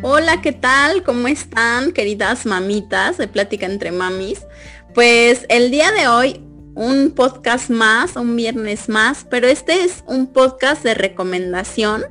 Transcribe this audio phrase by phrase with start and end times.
[0.00, 1.02] Hola, ¿qué tal?
[1.02, 4.46] ¿Cómo están, queridas mamitas de Plática entre Mamis?
[4.94, 6.40] Pues el día de hoy
[6.76, 12.04] un podcast más, un viernes más, pero este es un podcast de recomendación.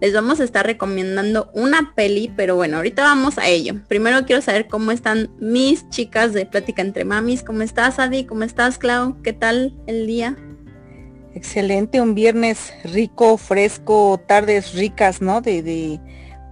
[0.00, 3.74] Les vamos a estar recomendando una peli, pero bueno, ahorita vamos a ello.
[3.88, 7.42] Primero quiero saber cómo están mis chicas de Plática entre Mamis.
[7.42, 8.24] ¿Cómo estás, Adi?
[8.24, 9.20] ¿Cómo estás, Clau?
[9.20, 10.34] ¿Qué tal el día?
[11.34, 15.42] Excelente, un viernes rico, fresco, tardes ricas, ¿no?
[15.42, 16.00] De, de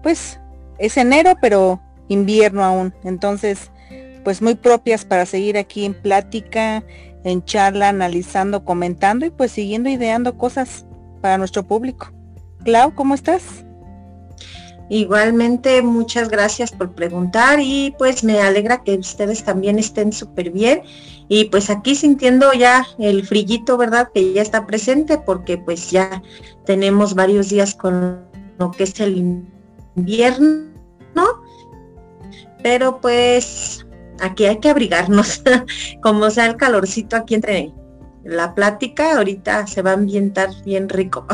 [0.03, 0.39] pues
[0.83, 2.93] es enero, pero invierno aún.
[3.05, 3.71] Entonces,
[4.25, 6.85] pues muy propias para seguir aquí en plática,
[7.25, 10.85] en charla, analizando, comentando y pues siguiendo ideando cosas
[11.21, 12.13] para nuestro público.
[12.65, 13.65] Clau, ¿cómo estás?
[14.89, 20.83] Igualmente, muchas gracias por preguntar y pues me alegra que ustedes también estén súper bien
[21.29, 24.11] y pues aquí sintiendo ya el frillito, ¿verdad?
[24.13, 26.23] Que ya está presente porque pues ya
[26.67, 28.21] tenemos varios días con
[28.59, 29.47] lo que es el
[29.97, 30.72] invierno,
[32.63, 33.87] pero pues
[34.21, 35.43] aquí hay que abrigarnos,
[36.03, 37.73] como sea el calorcito aquí entre
[38.25, 41.27] la plática, ahorita se va a ambientar bien rico.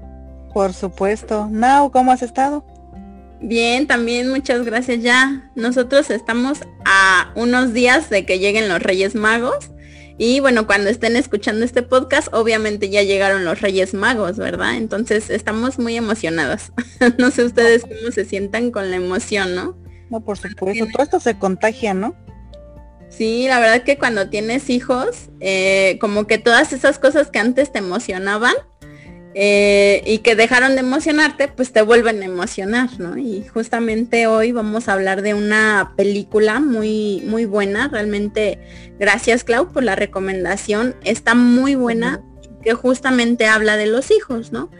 [0.52, 1.48] Por supuesto.
[1.50, 2.64] Nao, ¿cómo has estado?
[3.40, 5.50] Bien, también muchas gracias ya.
[5.54, 9.70] Nosotros estamos a unos días de que lleguen los Reyes Magos.
[10.18, 14.76] Y bueno, cuando estén escuchando este podcast, obviamente ya llegaron los Reyes Magos, ¿verdad?
[14.76, 16.72] Entonces estamos muy emocionados.
[17.18, 19.76] no sé ustedes cómo se sientan con la emoción, ¿no?
[20.10, 20.86] No, por supuesto.
[20.92, 22.16] Todo esto se contagia, ¿no?
[23.08, 27.70] Sí, la verdad que cuando tienes hijos, eh, como que todas esas cosas que antes
[27.72, 28.54] te emocionaban
[29.38, 33.18] eh, y que dejaron de emocionarte, pues te vuelven a emocionar, ¿no?
[33.18, 37.88] Y justamente hoy vamos a hablar de una película muy, muy buena.
[37.88, 38.58] Realmente,
[38.98, 40.96] gracias Clau por la recomendación.
[41.04, 42.22] Está muy buena,
[42.62, 44.70] que justamente habla de los hijos, ¿no?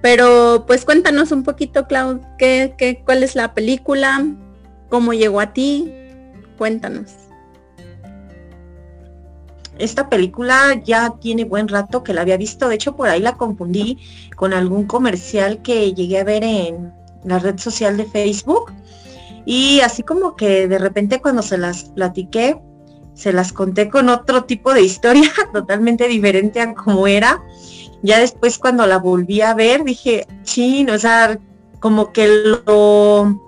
[0.00, 4.24] Pero pues cuéntanos un poquito, Clau, ¿qué, qué, cuál es la película?
[4.90, 5.92] ¿Cómo llegó a ti?
[6.56, 7.23] Cuéntanos
[9.78, 13.36] esta película ya tiene buen rato que la había visto, de hecho por ahí la
[13.36, 13.98] confundí
[14.36, 16.92] con algún comercial que llegué a ver en
[17.24, 18.72] la red social de Facebook.
[19.46, 22.56] Y así como que de repente cuando se las platiqué,
[23.14, 27.42] se las conté con otro tipo de historia totalmente diferente a como era.
[28.02, 31.38] Ya después cuando la volví a ver dije, chin, o sea,
[31.80, 32.28] como que
[32.66, 33.40] lo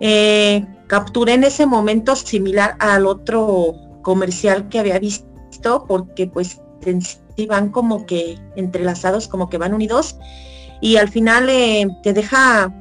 [0.00, 5.31] eh, capturé en ese momento similar al otro comercial que había visto
[5.86, 6.60] porque pues
[7.48, 10.16] van como que entrelazados, como que van unidos
[10.80, 12.72] y al final eh, te deja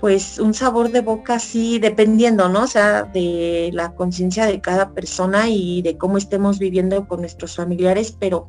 [0.00, 2.64] pues un sabor de boca así dependiendo, ¿no?
[2.64, 7.56] O sea, de la conciencia de cada persona y de cómo estemos viviendo con nuestros
[7.56, 8.48] familiares, pero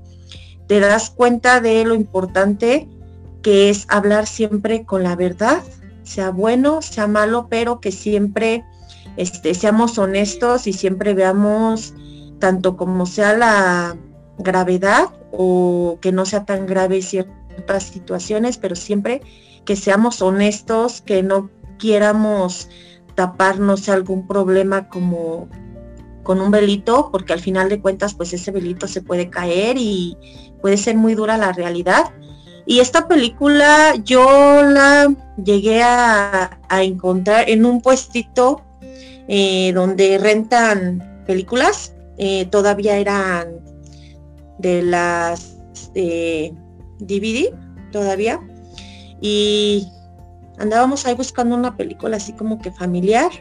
[0.68, 2.88] te das cuenta de lo importante
[3.42, 5.64] que es hablar siempre con la verdad,
[6.04, 8.64] sea bueno, sea malo, pero que siempre
[9.16, 11.94] este, seamos honestos y siempre veamos
[12.40, 13.98] tanto como sea la
[14.38, 19.22] gravedad o que no sea tan grave ciertas situaciones, pero siempre
[19.66, 22.70] que seamos honestos, que no quieramos
[23.16, 25.50] taparnos algún problema como
[26.24, 30.18] con un velito, porque al final de cuentas pues ese velito se puede caer y
[30.62, 32.06] puede ser muy dura la realidad.
[32.66, 38.62] Y esta película yo la llegué a, encontrar en un puestito
[39.30, 43.60] eh, donde rentan películas eh, todavía eran
[44.60, 45.58] de las
[47.00, 47.54] DVD,
[47.92, 48.40] todavía.
[49.22, 49.88] Y
[50.58, 53.32] andábamos ahí buscando una película así como que familiar,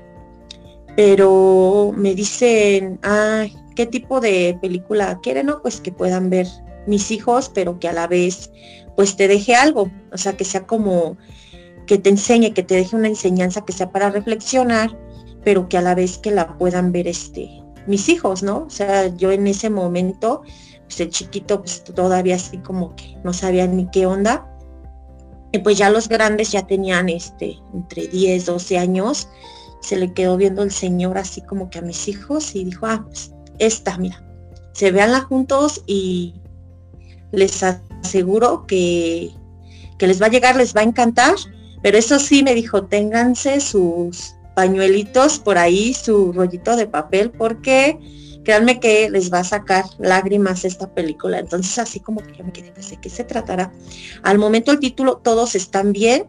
[0.96, 5.46] pero me dicen, ah, ¿qué tipo de película quieren?
[5.46, 6.46] No, pues que puedan ver
[6.86, 8.50] mis hijos, pero que a la vez
[8.94, 11.18] pues te deje algo, o sea, que sea como
[11.86, 14.98] que te enseñe, que te deje una enseñanza que sea para reflexionar,
[15.44, 18.64] pero que a la vez que la puedan ver este mis hijos, ¿no?
[18.66, 20.42] O sea, yo en ese momento,
[20.84, 24.48] pues el chiquito pues todavía así como que no sabía ni qué onda.
[25.52, 29.28] Y pues ya los grandes ya tenían este entre 10, 12 años.
[29.80, 33.04] Se le quedó viendo el señor así como que a mis hijos y dijo, ah,
[33.06, 34.22] pues esta, mira,
[34.72, 36.34] se veanla juntos y
[37.32, 39.30] les aseguro que,
[39.98, 41.34] que les va a llegar, les va a encantar.
[41.82, 47.98] Pero eso sí, me dijo, ténganse sus pañuelitos por ahí, su rollito de papel, porque
[48.42, 51.38] créanme que les va a sacar lágrimas esta película.
[51.38, 53.70] Entonces así como que yo me quedé, ¿de qué se tratará?
[54.22, 56.24] Al momento el título todos están bien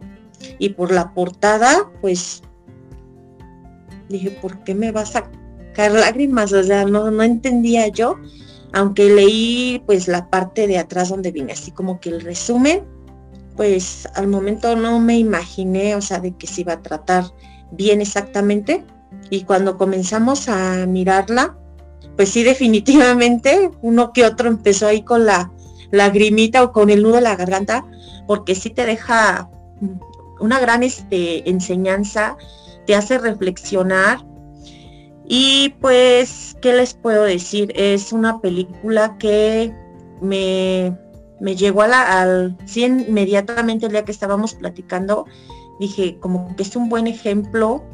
[0.58, 2.42] y por la portada, pues
[4.10, 6.52] dije, ¿por qué me va a sacar lágrimas?
[6.52, 8.18] O sea, no, no entendía yo,
[8.74, 12.84] aunque leí pues la parte de atrás donde viene así como que el resumen,
[13.56, 17.24] pues al momento no me imaginé, o sea, de que se iba a tratar
[17.70, 18.84] bien exactamente.
[19.30, 21.56] Y cuando comenzamos a mirarla,
[22.16, 25.50] pues sí, definitivamente uno que otro empezó ahí con la
[25.90, 27.84] lagrimita o con el nudo de la garganta,
[28.26, 29.48] porque sí te deja
[30.40, 32.36] una gran este, enseñanza,
[32.86, 34.18] te hace reflexionar.
[35.26, 37.72] Y pues, ¿qué les puedo decir?
[37.76, 39.74] Es una película que
[40.22, 40.96] me,
[41.40, 45.26] me llegó a la, al, sí, inmediatamente el día que estábamos platicando,
[45.78, 47.84] dije, como que es un buen ejemplo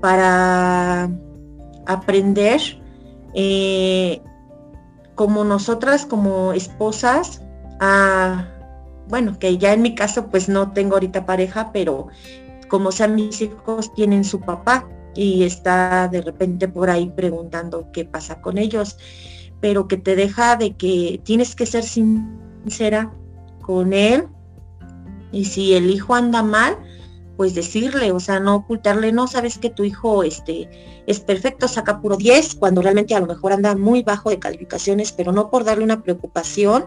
[0.00, 1.10] para
[1.86, 2.60] aprender
[3.34, 4.20] eh,
[5.14, 7.42] como nosotras como esposas
[7.80, 8.48] a
[9.08, 12.08] bueno que ya en mi caso pues no tengo ahorita pareja pero
[12.68, 18.04] como sean mis hijos tienen su papá y está de repente por ahí preguntando qué
[18.04, 18.96] pasa con ellos
[19.60, 23.12] pero que te deja de que tienes que ser sincera
[23.62, 24.28] con él
[25.32, 26.78] y si el hijo anda mal
[27.38, 30.68] pues decirle, o sea, no ocultarle, no sabes que tu hijo este,
[31.06, 35.12] es perfecto, saca puro 10, cuando realmente a lo mejor anda muy bajo de calificaciones,
[35.12, 36.86] pero no por darle una preocupación,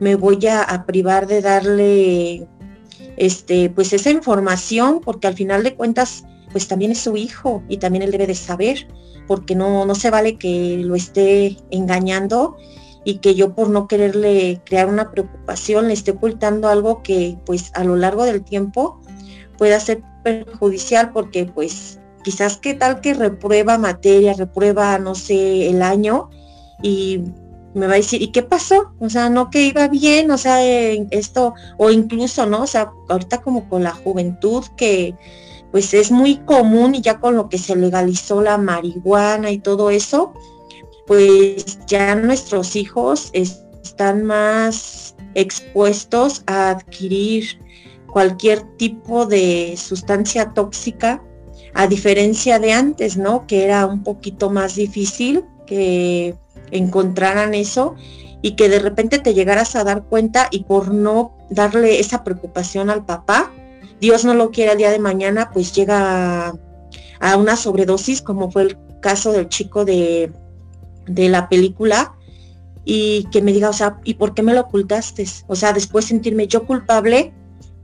[0.00, 2.48] me voy a, privar de darle
[3.18, 7.76] este, pues esa información, porque al final de cuentas, pues también es su hijo y
[7.76, 8.88] también él debe de saber,
[9.28, 12.56] porque no, no se vale que lo esté engañando
[13.04, 17.70] y que yo por no quererle crear una preocupación le esté ocultando algo que pues
[17.74, 19.02] a lo largo del tiempo
[19.56, 25.82] pueda ser perjudicial porque pues quizás qué tal que reprueba materia, reprueba, no sé, el
[25.82, 26.30] año
[26.82, 27.20] y
[27.74, 28.94] me va a decir, ¿y qué pasó?
[29.00, 32.62] O sea, no que iba bien, o sea, esto, o incluso, ¿no?
[32.62, 35.14] O sea, ahorita como con la juventud que
[35.72, 39.90] pues es muy común y ya con lo que se legalizó la marihuana y todo
[39.90, 40.32] eso,
[41.04, 47.58] pues ya nuestros hijos están más expuestos a adquirir
[48.14, 51.20] cualquier tipo de sustancia tóxica,
[51.74, 53.44] a diferencia de antes, ¿no?
[53.48, 56.36] Que era un poquito más difícil que
[56.70, 57.96] encontraran eso
[58.40, 62.88] y que de repente te llegaras a dar cuenta y por no darle esa preocupación
[62.88, 63.50] al papá,
[64.00, 66.54] Dios no lo quiere el día de mañana, pues llega
[67.18, 70.30] a, una sobredosis, como fue el caso del chico de,
[71.06, 72.14] de la película,
[72.84, 75.26] y que me diga, o sea, ¿y por qué me lo ocultaste?
[75.48, 77.32] O sea, después sentirme yo culpable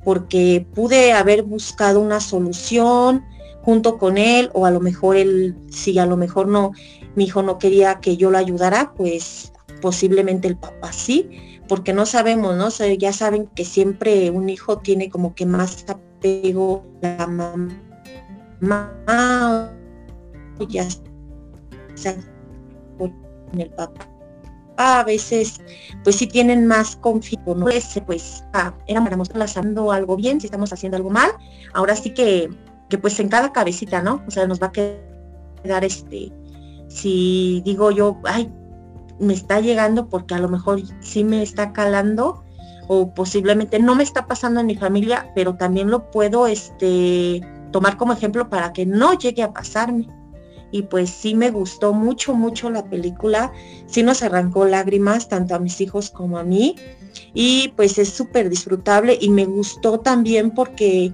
[0.05, 3.25] porque pude haber buscado una solución
[3.63, 6.73] junto con él o a lo mejor él, si a lo mejor no,
[7.15, 12.07] mi hijo no quería que yo lo ayudara, pues posiblemente el papá sí, porque no
[12.07, 12.69] sabemos, ¿no?
[12.97, 17.27] ya saben que siempre un hijo tiene como que más apego la
[18.61, 19.73] mamá,
[20.69, 20.87] ya
[21.95, 22.17] sea
[22.99, 23.15] con
[23.57, 24.10] el papá
[24.81, 25.61] a veces
[26.03, 27.67] pues si tienen más confianza, ¿no?
[28.07, 31.31] pues, ah, éramos haciendo algo bien, si estamos haciendo algo mal,
[31.75, 32.49] ahora sí que,
[32.89, 34.23] que pues en cada cabecita, ¿no?
[34.27, 36.33] O sea, nos va a quedar este,
[36.89, 38.51] si digo yo, ay,
[39.19, 42.43] me está llegando porque a lo mejor sí me está calando
[42.89, 47.41] o posiblemente no me está pasando en mi familia, pero también lo puedo este
[47.71, 50.09] tomar como ejemplo para que no llegue a pasarme
[50.73, 53.53] y pues sí me gustó mucho, mucho la película,
[53.87, 56.77] sí nos arrancó lágrimas tanto a mis hijos como a mí
[57.35, 61.13] y pues es súper disfrutable y me gustó también porque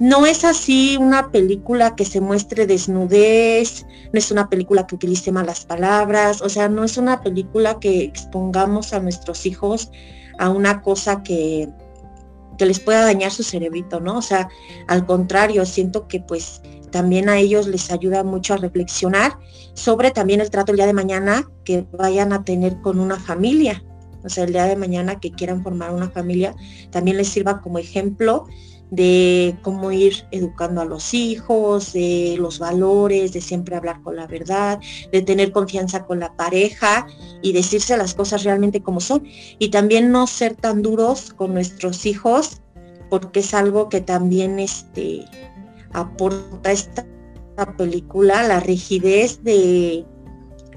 [0.00, 5.30] no es así una película que se muestre desnudez, no es una película que utilice
[5.30, 9.90] malas palabras, o sea, no es una película que expongamos a nuestros hijos
[10.38, 11.68] a una cosa que,
[12.58, 14.18] que les pueda dañar su cerebrito, ¿no?
[14.18, 14.48] O sea,
[14.88, 16.60] al contrario, siento que pues
[16.94, 19.36] también a ellos les ayuda mucho a reflexionar
[19.72, 23.82] sobre también el trato el día de mañana que vayan a tener con una familia.
[24.22, 26.54] O sea, el día de mañana que quieran formar una familia,
[26.92, 28.46] también les sirva como ejemplo
[28.92, 34.28] de cómo ir educando a los hijos, de los valores, de siempre hablar con la
[34.28, 34.78] verdad,
[35.10, 37.08] de tener confianza con la pareja
[37.42, 39.24] y decirse las cosas realmente como son.
[39.58, 42.62] Y también no ser tan duros con nuestros hijos,
[43.10, 45.24] porque es algo que también este,
[45.94, 47.06] aporta esta
[47.76, 50.04] película, la rigidez de,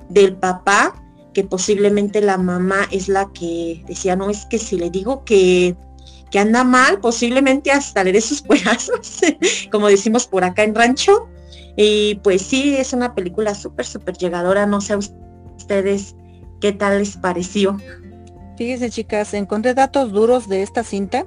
[0.10, 4.90] del papá, que posiblemente la mamá es la que decía, no, es que si le
[4.90, 5.76] digo que,
[6.32, 9.20] que anda mal, posiblemente hasta le dé sus cuerazos,
[9.72, 11.28] como decimos por acá en rancho.
[11.76, 14.66] Y pues sí, es una película súper, súper llegadora.
[14.66, 16.16] No sé a ustedes
[16.60, 17.78] qué tal les pareció.
[18.58, 21.24] Fíjense chicas, encontré datos duros de esta cinta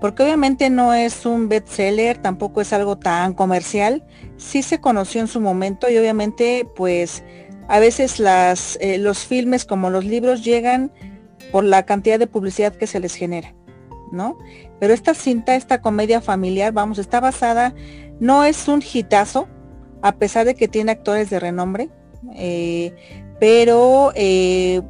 [0.00, 4.04] porque obviamente no es un bestseller, tampoco es algo tan comercial,
[4.36, 7.22] sí se conoció en su momento y obviamente pues
[7.68, 8.20] a veces
[8.80, 10.92] eh, los filmes como los libros llegan
[11.52, 13.54] por la cantidad de publicidad que se les genera.
[14.10, 14.38] ¿no?
[14.78, 17.74] Pero esta cinta, esta comedia familiar, vamos, está basada,
[18.18, 19.48] no es un hitazo,
[20.02, 21.90] a pesar de que tiene actores de renombre,
[22.34, 22.94] eh,
[23.38, 24.82] pero eh,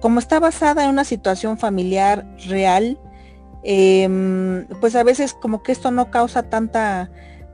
[0.00, 2.98] como está basada en una situación familiar real,
[3.64, 7.10] em, pues a veces como que esto no causa tanta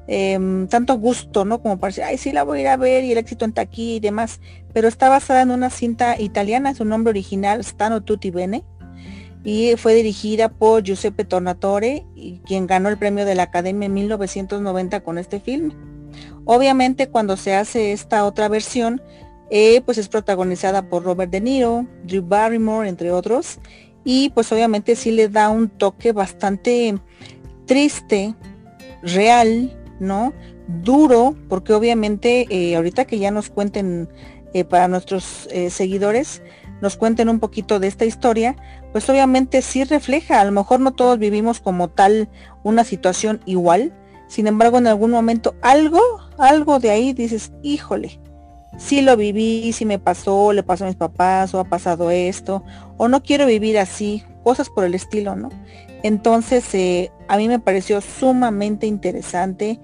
[0.07, 1.61] em, tanto gusto, ¿no?
[1.61, 3.53] Como para decir, ay, sí la voy a ir a ver y el éxito en
[3.53, 4.41] taquí y demás.
[4.73, 8.65] Pero está basada en una cinta italiana, su nombre original, Stano Tutti Bene,
[9.45, 12.07] y fue dirigida por Giuseppe Tornatore,
[12.47, 15.73] quien ganó el premio de la Academia en 1990 con este film.
[16.45, 19.03] Obviamente cuando se hace esta otra versión,
[19.50, 23.59] eh, pues es protagonizada por Robert De Niro, Drew Barrymore, entre otros,
[24.11, 26.99] y pues obviamente sí le da un toque bastante
[27.67, 28.35] triste,
[29.03, 30.33] real, ¿no?
[30.67, 34.09] Duro, porque obviamente eh, ahorita que ya nos cuenten
[34.55, 36.41] eh, para nuestros seguidores,
[36.81, 38.57] nos cuenten un poquito de esta historia,
[38.93, 42.31] pues obviamente sí refleja, a lo mejor no todos vivimos como tal
[42.62, 43.93] una situación igual,
[44.27, 46.00] sin embargo en algún momento algo,
[46.38, 48.19] algo de ahí dices, híjole,
[48.78, 52.64] sí lo viví, sí me pasó, le pasó a mis papás, o ha pasado esto,
[52.97, 55.50] o no quiero vivir así, cosas por el estilo, ¿no?
[56.02, 59.80] Entonces, eh, a mí me pareció sumamente interesante.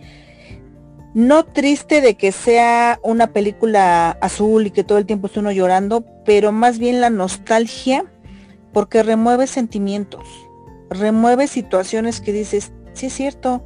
[1.12, 5.52] No triste de que sea una película azul y que todo el tiempo esté uno
[5.52, 8.04] llorando, pero más bien la nostalgia,
[8.72, 10.24] porque remueve sentimientos,
[10.88, 13.64] remueve situaciones que dices, sí es cierto,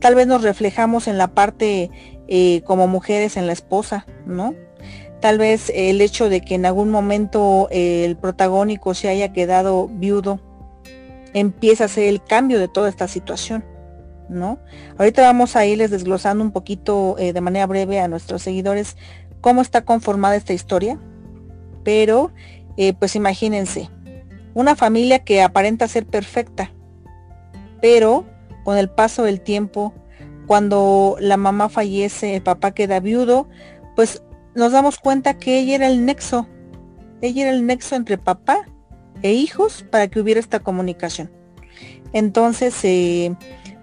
[0.00, 1.90] tal vez nos reflejamos en la parte
[2.28, 4.54] eh, como mujeres en la esposa, ¿no?
[5.20, 9.88] Tal vez el hecho de que en algún momento eh, el protagónico se haya quedado
[9.88, 10.40] viudo
[11.34, 13.64] empieza a ser el cambio de toda esta situación,
[14.28, 14.58] ¿no?
[14.98, 18.96] Ahorita vamos a irles desglosando un poquito eh, de manera breve a nuestros seguidores
[19.40, 20.98] cómo está conformada esta historia,
[21.84, 22.32] pero
[22.98, 23.88] pues imagínense,
[24.52, 26.70] una familia que aparenta ser perfecta,
[27.80, 28.26] pero
[28.64, 29.94] con el paso del tiempo
[30.46, 33.48] cuando la mamá fallece, el papá queda viudo,
[33.94, 34.22] pues
[34.54, 36.46] nos damos cuenta que ella era el nexo,
[37.20, 38.66] ella era el nexo entre papá
[39.22, 41.30] e hijos para que hubiera esta comunicación.
[42.12, 43.34] Entonces, eh,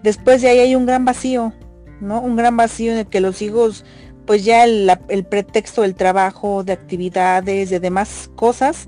[0.01, 1.53] después de ahí hay un gran vacío,
[1.99, 2.21] ¿no?
[2.21, 3.85] Un gran vacío en el que los hijos,
[4.25, 8.87] pues ya el, el pretexto del trabajo, de actividades, de demás cosas,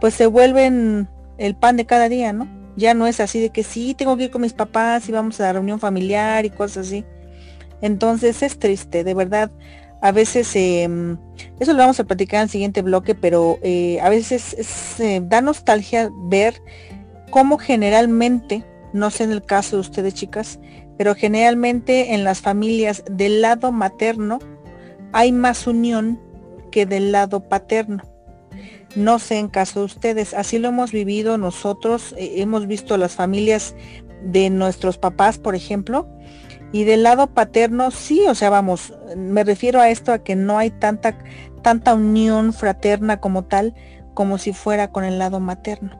[0.00, 2.48] pues se vuelven el pan de cada día, ¿no?
[2.76, 5.40] Ya no es así de que sí, tengo que ir con mis papás y vamos
[5.40, 7.04] a la reunión familiar y cosas así.
[7.80, 9.50] Entonces es triste, de verdad.
[10.00, 11.16] A veces, em,
[11.60, 15.40] eso lo vamos a platicar en el siguiente bloque, pero eh, a veces eh, da
[15.40, 16.60] nostalgia ver
[17.30, 20.60] cómo generalmente, no sé en el caso de ustedes chicas,
[20.98, 24.38] pero generalmente en las familias del lado materno
[25.12, 26.20] hay más unión
[26.70, 28.02] que del lado paterno.
[28.96, 33.14] No sé en caso de ustedes, así lo hemos vivido nosotros, eh, hemos visto las
[33.14, 33.74] familias
[34.22, 36.08] de nuestros papás, por ejemplo,
[36.74, 40.58] y del lado paterno, sí, o sea, vamos, me refiero a esto, a que no
[40.58, 41.16] hay tanta,
[41.62, 43.76] tanta unión fraterna como tal,
[44.12, 45.96] como si fuera con el lado materno.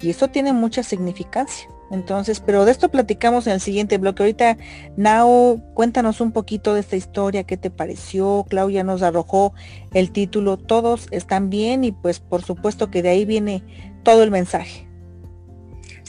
[0.00, 1.68] Y esto tiene mucha significancia.
[1.90, 4.22] Entonces, pero de esto platicamos en el siguiente bloque.
[4.22, 4.56] Ahorita,
[4.96, 8.46] Nao, cuéntanos un poquito de esta historia, qué te pareció.
[8.48, 9.52] Claudia nos arrojó
[9.92, 13.62] el título, todos están bien y pues por supuesto que de ahí viene
[14.04, 14.87] todo el mensaje.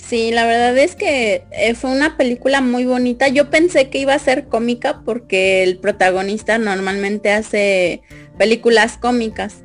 [0.10, 3.28] Sí, la verdad es que eh, fue una película muy bonita.
[3.28, 8.02] Yo pensé que iba a ser cómica porque el protagonista normalmente hace
[8.36, 9.58] películas cómicas.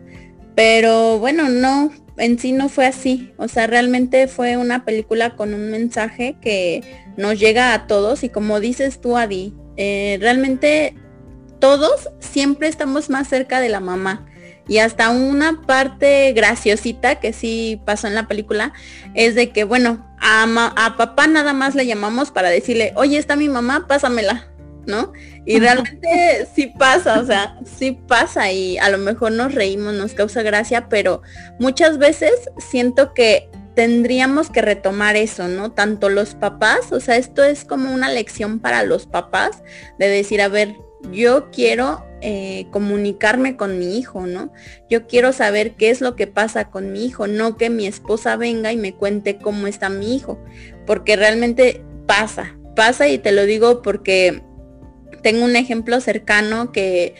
[0.55, 3.33] Pero bueno, no, en sí no fue así.
[3.39, 6.83] O sea, realmente fue una película con un mensaje que
[7.17, 10.95] nos llega a todos y como dices tú, Adi, eh, realmente
[11.59, 14.27] todos siempre estamos más cerca de la mamá
[14.67, 18.73] y hasta una parte graciosita que sí pasó en la película
[19.15, 23.49] es de que, bueno, a, papá nada más le llamamos para decirle, oye, está mi
[23.49, 24.49] mamá, pásamela,
[24.87, 25.12] ¿no?
[25.45, 30.14] Y realmente sí pasa, o sea, sí pasa y a lo mejor nos reímos, nos
[30.14, 31.21] causa gracia, pero
[31.59, 35.73] muchas veces siento que tendríamos que retomar eso, ¿no?
[35.73, 39.62] Tanto los papás, o sea, esto es como una lección para los papás
[39.99, 40.76] de decir, a ver,
[41.12, 44.50] yo quiero eh, comunicarme con mi hijo, ¿no?
[44.88, 48.37] Yo quiero saber qué es lo que pasa con mi hijo, no que mi esposa
[48.37, 50.43] venga y me cuente cómo está mi hijo,
[50.87, 54.43] porque realmente pasa, pasa y te lo digo porque
[55.23, 57.14] tengo un ejemplo cercano que,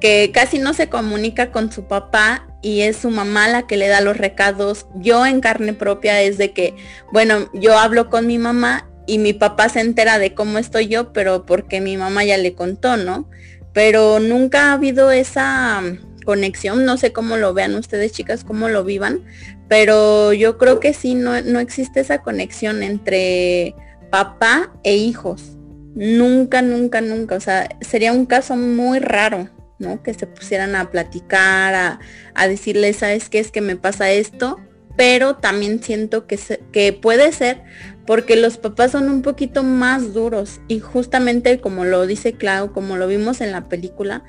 [0.00, 3.86] que casi no se comunica con su papá y es su mamá la que le
[3.86, 4.86] da los recados.
[4.96, 6.74] Yo en carne propia es de que,
[7.12, 11.12] bueno, yo hablo con mi mamá y mi papá se entera de cómo estoy yo,
[11.12, 13.28] pero porque mi mamá ya le contó, ¿no?
[13.72, 15.82] Pero nunca ha habido esa
[16.24, 19.24] conexión, no sé cómo lo vean ustedes chicas, cómo lo vivan,
[19.68, 23.74] pero yo creo que sí, no, no existe esa conexión entre
[24.10, 25.56] papá e hijos.
[25.94, 27.36] Nunca, nunca, nunca.
[27.36, 29.48] O sea, sería un caso muy raro,
[29.78, 30.02] ¿no?
[30.02, 31.98] Que se pusieran a platicar, a,
[32.34, 34.60] a decirle, ¿sabes qué es que me pasa esto?
[34.96, 36.38] Pero también siento que,
[36.72, 37.62] que puede ser
[38.08, 42.96] porque los papás son un poquito más duros y justamente como lo dice Clau, como
[42.96, 44.24] lo vimos en la película,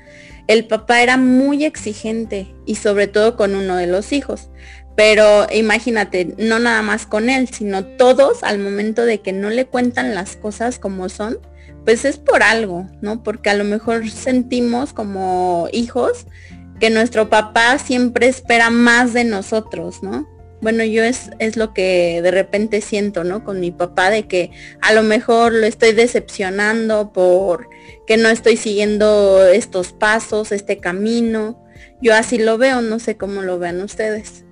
[0.48, 4.50] el papá era muy exigente y sobre todo con uno de los hijos.
[4.98, 9.64] Pero imagínate, no nada más con él, sino todos al momento de que no le
[9.64, 11.38] cuentan las cosas como son,
[11.86, 13.22] pues es por algo, ¿no?
[13.22, 16.26] Porque a lo mejor sentimos como hijos
[16.80, 20.28] que nuestro papá siempre espera más de nosotros, ¿no?
[20.60, 23.44] Bueno, yo es, es lo que de repente siento, ¿no?
[23.44, 24.50] Con mi papá, de que
[24.82, 27.68] a lo mejor lo estoy decepcionando por
[28.06, 31.64] que no estoy siguiendo estos pasos, este camino.
[32.02, 34.44] Yo así lo veo, no sé cómo lo vean ustedes.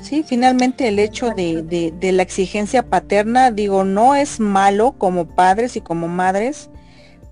[0.00, 5.26] Sí, finalmente el hecho de, de, de, la exigencia paterna, digo, no es malo como
[5.26, 6.70] padres y como madres,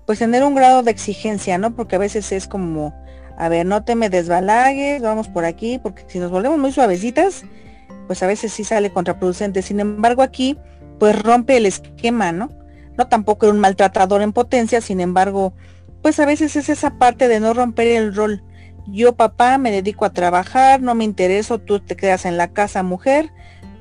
[0.05, 1.75] pues tener un grado de exigencia, ¿no?
[1.75, 2.93] Porque a veces es como,
[3.37, 7.43] a ver, no te me desbalagues, vamos por aquí, porque si nos volvemos muy suavecitas,
[8.07, 9.61] pues a veces sí sale contraproducente.
[9.61, 10.57] Sin embargo, aquí,
[10.99, 12.49] pues rompe el esquema, ¿no?
[12.97, 15.53] No tampoco era un maltratador en potencia, sin embargo,
[16.01, 18.43] pues a veces es esa parte de no romper el rol.
[18.87, 22.83] Yo, papá, me dedico a trabajar, no me intereso, tú te quedas en la casa,
[22.83, 23.31] mujer,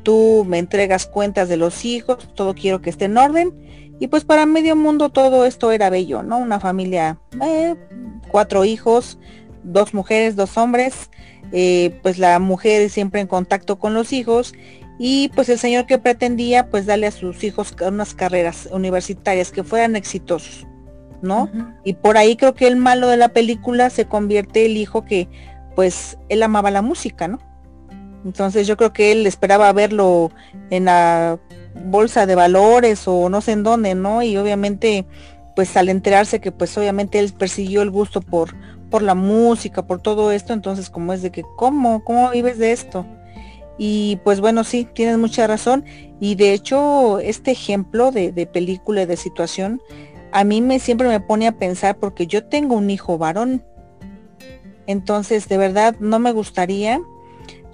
[0.02, 3.52] tú me entregas cuentas de los hijos, todo quiero que esté en orden.
[4.00, 6.38] Y pues para medio mundo todo esto era bello, ¿no?
[6.38, 7.76] Una familia, eh,
[8.28, 9.18] cuatro hijos,
[9.64, 11.10] dos mujeres, dos hombres,
[11.52, 14.54] eh, pues la mujer siempre en contacto con los hijos
[14.98, 19.64] y pues el señor que pretendía pues darle a sus hijos unas carreras universitarias que
[19.64, 20.66] fueran exitosos,
[21.20, 21.50] ¿no?
[21.82, 25.28] Y por ahí creo que el malo de la película se convierte el hijo que
[25.74, 27.40] pues él amaba la música, ¿no?
[28.24, 30.30] Entonces yo creo que él esperaba verlo
[30.70, 31.38] en la
[31.86, 34.22] bolsa de valores o no sé en dónde, ¿no?
[34.22, 35.06] Y obviamente
[35.56, 38.54] pues al enterarse que pues obviamente él persiguió el gusto por
[38.90, 42.04] por la música, por todo esto, entonces como es de que, ¿cómo?
[42.04, 43.06] ¿Cómo vives de esto?
[43.78, 45.84] Y pues bueno, sí, tienes mucha razón.
[46.20, 49.80] Y de hecho, este ejemplo de, de película y de situación,
[50.32, 53.64] a mí me siempre me pone a pensar porque yo tengo un hijo varón.
[54.86, 57.00] Entonces, de verdad, no me gustaría.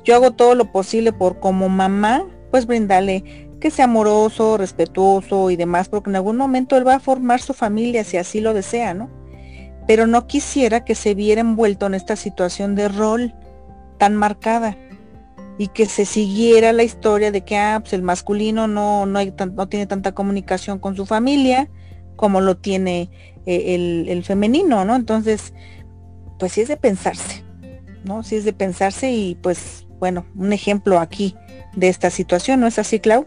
[0.04, 5.56] Yo hago todo lo posible por como mamá, pues brindarle que sea amoroso, respetuoso y
[5.56, 8.94] demás, porque en algún momento él va a formar su familia si así lo desea,
[8.94, 9.19] ¿no?
[9.90, 13.34] Pero no quisiera que se viera envuelto en esta situación de rol
[13.98, 14.76] tan marcada
[15.58, 19.18] y que se siguiera la historia de que ah, pues el masculino no, no,
[19.68, 21.68] tiene tanta comunicación con su familia
[22.14, 23.10] como lo tiene
[23.46, 24.94] eh, el, el, femenino, ¿no?
[24.94, 25.54] Entonces,
[26.38, 27.42] pues sí es de pensarse,
[28.04, 28.22] ¿no?
[28.22, 31.34] Sí es de pensarse y pues, bueno, un ejemplo aquí
[31.74, 33.26] de esta situación, ¿no es así, Clau?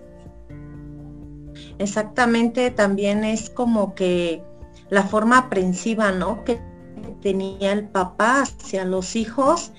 [1.78, 4.42] Exactamente, también es como que
[4.90, 6.44] la forma aprensiva, ¿no?
[6.44, 6.60] Que
[7.22, 9.72] tenía el papá hacia los hijos,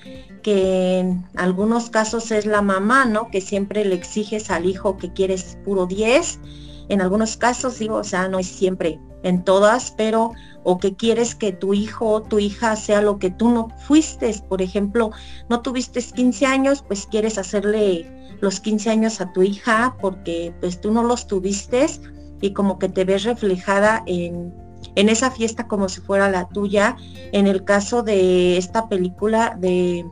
[0.43, 3.31] que en algunos casos es la mamá, ¿no?
[3.31, 6.41] Que siempre le exiges al hijo que quieres puro 10.
[6.89, 10.33] En algunos casos, digo, o sea, no es siempre, en todas, pero
[10.65, 14.35] o que quieres que tu hijo o tu hija sea lo que tú no fuiste.
[14.49, 15.11] Por ejemplo,
[15.49, 20.81] no tuviste 15 años, pues quieres hacerle los 15 años a tu hija porque pues
[20.81, 21.87] tú no los tuviste
[22.41, 24.53] y como que te ves reflejada en
[24.95, 26.97] en esa fiesta como si fuera la tuya.
[27.33, 30.05] En el caso de esta película de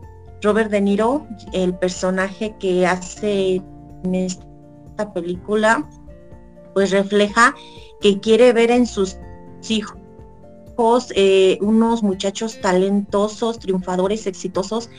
[0.43, 3.63] Robert De Niro, el personaje que hace
[4.05, 5.89] en esta película,
[6.75, 7.55] pues refleja
[8.01, 9.17] que quiere ver en sus
[9.69, 9.97] hijos
[11.15, 14.91] eh, unos muchachos talentosos, triunfadores, exitosos,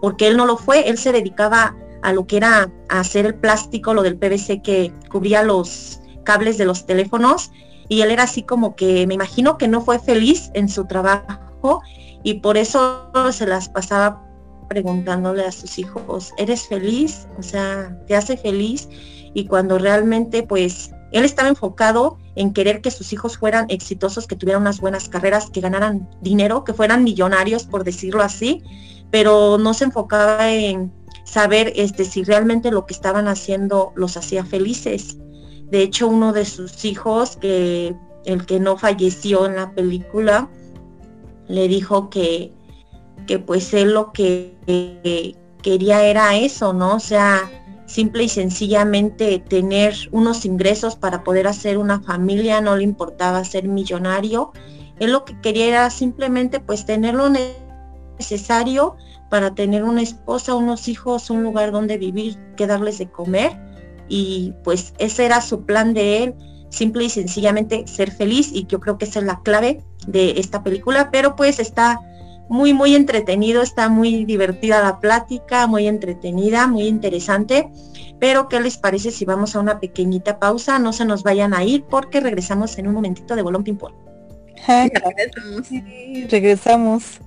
[0.00, 3.94] porque él no lo fue, él se dedicaba a lo que era hacer el plástico,
[3.94, 7.50] lo del PVC que cubría los cables de los teléfonos
[7.88, 11.82] y él era así como que me imagino que no fue feliz en su trabajo
[12.22, 14.22] y por eso se las pasaba
[14.68, 17.26] preguntándole a sus hijos, ¿eres feliz?
[17.38, 18.88] O sea, ¿te hace feliz?
[19.34, 24.36] Y cuando realmente pues él estaba enfocado en querer que sus hijos fueran exitosos, que
[24.36, 28.62] tuvieran unas buenas carreras, que ganaran dinero, que fueran millonarios, por decirlo así,
[29.10, 30.90] pero no se enfocaba en
[31.24, 35.18] saber este, si realmente lo que estaban haciendo los hacía felices.
[35.72, 40.50] De hecho, uno de sus hijos, que el que no falleció en la película,
[41.48, 42.52] le dijo que,
[43.26, 44.54] que pues él lo que
[45.62, 46.96] quería era eso, ¿no?
[46.96, 47.50] O sea,
[47.86, 53.66] simple y sencillamente tener unos ingresos para poder hacer una familia, no le importaba ser
[53.66, 54.52] millonario.
[54.98, 57.32] Él lo que quería era simplemente pues tener lo
[58.18, 58.96] necesario
[59.30, 63.71] para tener una esposa, unos hijos, un lugar donde vivir, que darles de comer.
[64.08, 66.34] Y pues ese era su plan de él,
[66.70, 68.50] simple y sencillamente ser feliz.
[68.52, 71.10] Y yo creo que esa es la clave de esta película.
[71.10, 72.00] Pero pues está
[72.48, 77.70] muy, muy entretenido, está muy divertida la plática, muy entretenida, muy interesante.
[78.20, 80.78] Pero, ¿qué les parece si vamos a una pequeñita pausa?
[80.78, 83.94] No se nos vayan a ir porque regresamos en un momentito de Bolón Pimpón.
[86.30, 87.20] regresamos.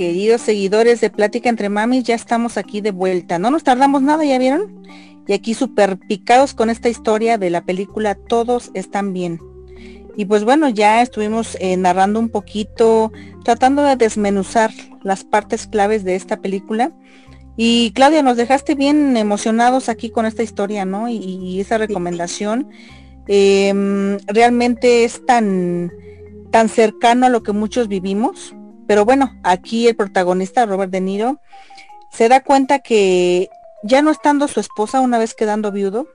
[0.00, 3.38] Queridos seguidores de Plática entre Mamis, ya estamos aquí de vuelta.
[3.38, 4.82] No nos tardamos nada, ¿ya vieron?
[5.26, 9.38] Y aquí súper picados con esta historia de la película Todos están bien.
[10.16, 13.12] Y pues bueno, ya estuvimos eh, narrando un poquito,
[13.44, 14.70] tratando de desmenuzar
[15.02, 16.92] las partes claves de esta película.
[17.58, 21.10] Y Claudia, nos dejaste bien emocionados aquí con esta historia, ¿no?
[21.10, 22.70] Y, esa recomendación
[23.28, 25.92] em, realmente es tan,
[26.50, 28.54] tan cercano a lo que muchos vivimos
[28.90, 31.40] pero bueno, aquí el protagonista, Robert De Niro,
[32.10, 33.48] se da cuenta que
[33.84, 36.08] ya no estando su esposa una vez quedando viudo,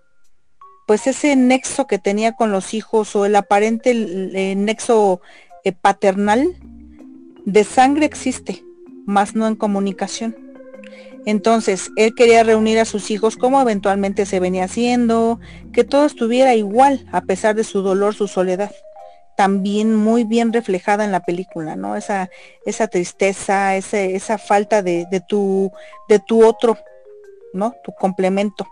[0.85, 3.93] pues ese nexo que tenía con los hijos o el aparente
[4.57, 5.21] nexo
[5.63, 6.53] eh, paternal
[7.45, 8.65] de sangre existe,
[9.05, 10.35] más no en comunicación.
[11.25, 15.39] Entonces, él quería reunir a sus hijos como eventualmente se venía haciendo,
[15.71, 18.73] que todo estuviera igual a pesar de su dolor, su soledad
[19.35, 21.95] también muy bien reflejada en la película, ¿no?
[21.95, 22.29] Esa,
[22.65, 25.71] esa tristeza, ese, esa falta de, de, tu,
[26.07, 26.77] de tu otro,
[27.53, 27.73] ¿no?
[27.83, 28.67] Tu complemento.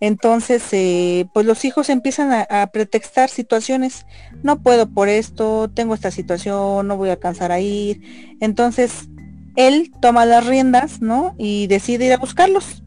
[0.00, 4.06] Entonces, eh, pues los hijos empiezan a, a, pretextar situaciones.
[4.42, 8.00] No puedo por esto, tengo esta situación, no voy a alcanzar a ir.
[8.40, 9.08] Entonces,
[9.56, 11.34] él toma las riendas, ¿no?
[11.38, 12.83] Y decide ir a buscarlos.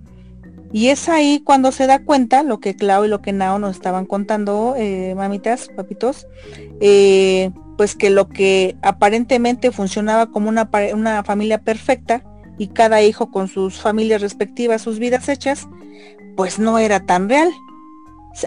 [0.72, 3.76] Y es ahí cuando se da cuenta, lo que Clau y lo que Nao nos
[3.76, 6.28] estaban contando, eh, mamitas, papitos,
[6.82, 12.24] eh, pues que lo que aparentemente funcionaba como una, una familia perfecta
[12.58, 15.68] y cada hijo con sus familias respectivas, sus vidas hechas,
[16.36, 17.52] pues no era tan real.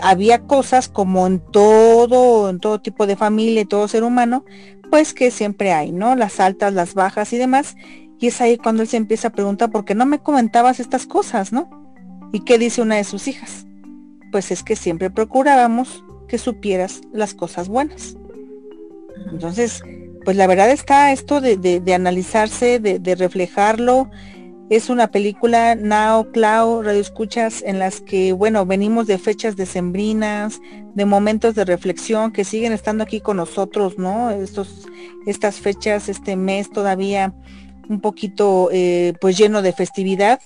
[0.02, 4.44] Había cosas como en todo, en todo tipo de familia y todo ser humano,
[4.90, 6.16] pues que siempre hay, ¿no?
[6.16, 7.76] Las altas, las bajas y demás.
[8.18, 11.06] Y es ahí cuando él se empieza a preguntar, ¿por qué no me comentabas estas
[11.06, 11.79] cosas, no?
[12.32, 13.66] ¿Y qué dice una de sus hijas?
[14.30, 18.16] Pues es que siempre procurábamos que supieras las cosas buenas.
[19.32, 19.82] Entonces,
[20.24, 24.10] pues la verdad está esto de, analizarse, de, reflejarlo.
[24.68, 30.60] Es una película Now, Clau, Radio Escuchas, en las que, bueno, venimos de fechas decembrinas,
[30.94, 34.30] de momentos de reflexión que siguen estando aquí con nosotros, ¿no?
[34.30, 34.86] Estos,
[35.26, 37.34] estas fechas, este mes todavía
[37.88, 40.40] un poquito, eh, pues lleno de festividad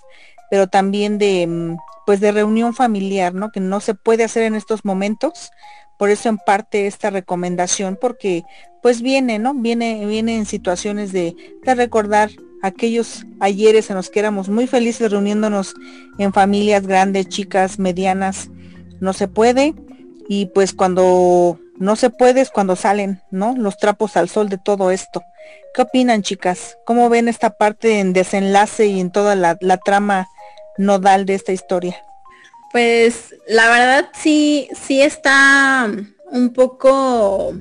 [0.54, 3.50] pero también de mm, pues de reunión familiar, ¿no?
[3.50, 5.50] Que no se puede hacer en estos momentos.
[5.98, 8.44] Por eso en parte esta recomendación, porque
[8.80, 9.52] pues viene, ¿no?
[9.52, 12.30] Viene, viene en situaciones de, de recordar
[12.62, 15.74] aquellos ayeres en los que éramos muy felices reuniéndonos
[16.18, 18.48] en familias grandes, chicas, medianas.
[19.00, 19.74] No se puede.
[20.28, 23.56] Y pues cuando no se puede es cuando salen, ¿no?
[23.56, 25.20] Los trapos al sol de todo esto.
[25.74, 26.78] ¿Qué opinan, chicas?
[26.86, 30.28] ¿Cómo ven esta parte en desenlace y en toda la, la trama
[30.78, 31.96] nodal de esta historia?
[32.72, 35.88] Pues la verdad sí, sí está
[36.30, 37.54] un poco,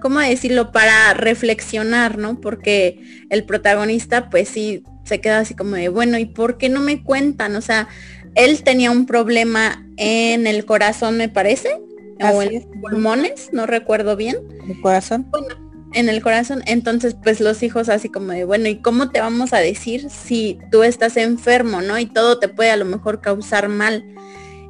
[0.00, 0.70] ¿cómo decirlo?
[0.70, 2.40] Para reflexionar, ¿no?
[2.40, 6.80] Porque el protagonista pues sí se queda así como de, bueno, ¿y por qué no
[6.80, 7.56] me cuentan?
[7.56, 7.88] O sea,
[8.34, 11.80] él tenía un problema en el corazón, me parece,
[12.20, 14.36] o en los pulmones, no recuerdo bien.
[14.68, 15.26] ¿El corazón?
[15.30, 15.65] Bueno,
[15.96, 16.62] en el corazón.
[16.66, 20.58] Entonces, pues los hijos así como de, bueno, ¿y cómo te vamos a decir si
[20.70, 21.98] tú estás enfermo, ¿no?
[21.98, 24.04] Y todo te puede a lo mejor causar mal.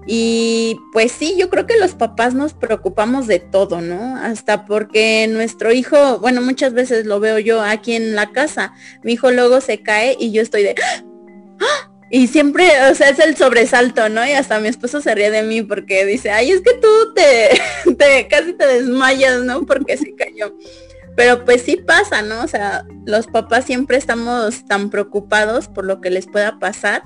[0.07, 4.17] Y pues sí, yo creo que los papás nos preocupamos de todo, ¿no?
[4.17, 9.15] Hasta porque nuestro hijo, bueno, muchas veces lo veo yo aquí en la casa, mi
[9.15, 10.77] hijo luego se cae y yo estoy de...
[11.61, 11.91] ¡Ah!
[12.09, 14.25] Y siempre, o sea, es el sobresalto, ¿no?
[14.25, 17.95] Y hasta mi esposo se ríe de mí porque dice, ay, es que tú te,
[17.99, 19.67] te casi te desmayas, ¿no?
[19.67, 20.55] Porque se cayó.
[21.17, 22.43] Pero pues sí pasa, ¿no?
[22.43, 27.03] O sea, los papás siempre estamos tan preocupados por lo que les pueda pasar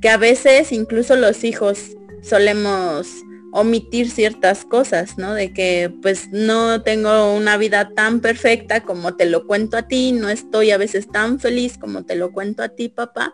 [0.00, 3.06] que a veces incluso los hijos solemos
[3.52, 5.34] omitir ciertas cosas, ¿no?
[5.34, 10.12] De que pues no tengo una vida tan perfecta como te lo cuento a ti,
[10.12, 13.32] no estoy a veces tan feliz como te lo cuento a ti, papá,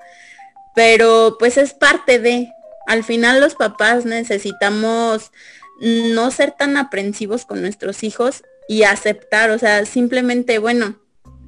[0.74, 2.48] pero pues es parte de,
[2.86, 5.32] al final los papás necesitamos
[5.80, 11.00] no ser tan aprensivos con nuestros hijos y aceptar, o sea, simplemente, bueno,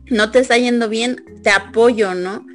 [0.07, 2.46] no te está yendo bien, te apoyo, ¿no?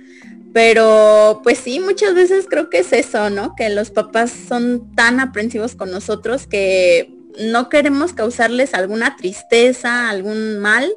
[0.53, 3.55] Pero pues sí, muchas veces creo que es eso, ¿no?
[3.55, 10.59] Que los papás son tan aprensivos con nosotros que no queremos causarles alguna tristeza, algún
[10.59, 10.93] mal,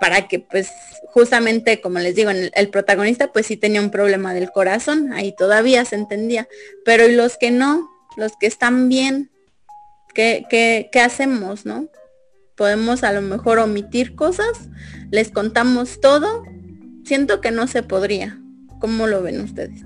[0.00, 0.68] para que pues
[1.12, 5.84] justamente, como les digo, el, protagonista pues sí tenía un problema del corazón, ahí todavía
[5.84, 6.46] se entendía,
[6.84, 9.30] pero y los que no, los que están bien,
[10.14, 11.88] ¿qué, qué, qué hacemos, no?
[12.60, 14.68] Podemos a lo mejor omitir cosas,
[15.10, 16.42] les contamos todo,
[17.04, 18.38] siento que no se podría.
[18.80, 19.80] ¿Cómo lo ven ustedes?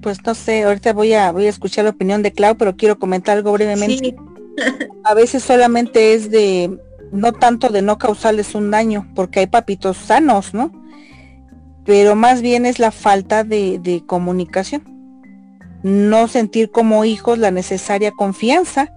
[0.00, 2.98] Pues no sé, ahorita voy a voy a escuchar la opinión de Clau, pero quiero
[2.98, 4.16] comentar algo brevemente.
[5.04, 6.78] a veces solamente es de
[7.12, 10.72] no tanto de no causarles un daño, porque hay papitos sanos, ¿no?
[11.84, 14.84] Pero más bien es la falta de, de comunicación.
[15.82, 18.96] No sentir como hijos la necesaria confianza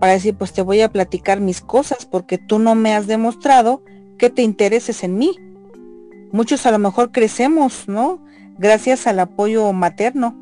[0.00, 3.84] para decir, pues te voy a platicar mis cosas porque tú no me has demostrado
[4.18, 5.36] que te intereses en mí
[6.32, 8.20] Muchos a lo mejor crecemos, ¿no?
[8.56, 10.36] Gracias al apoyo materno,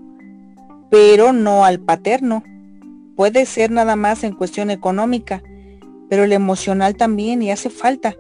[0.91, 2.45] pero no al paterno.
[3.17, 5.43] Puede ser nada más en cuestión económica,
[6.11, 8.17] pero el emocional también y hace falta,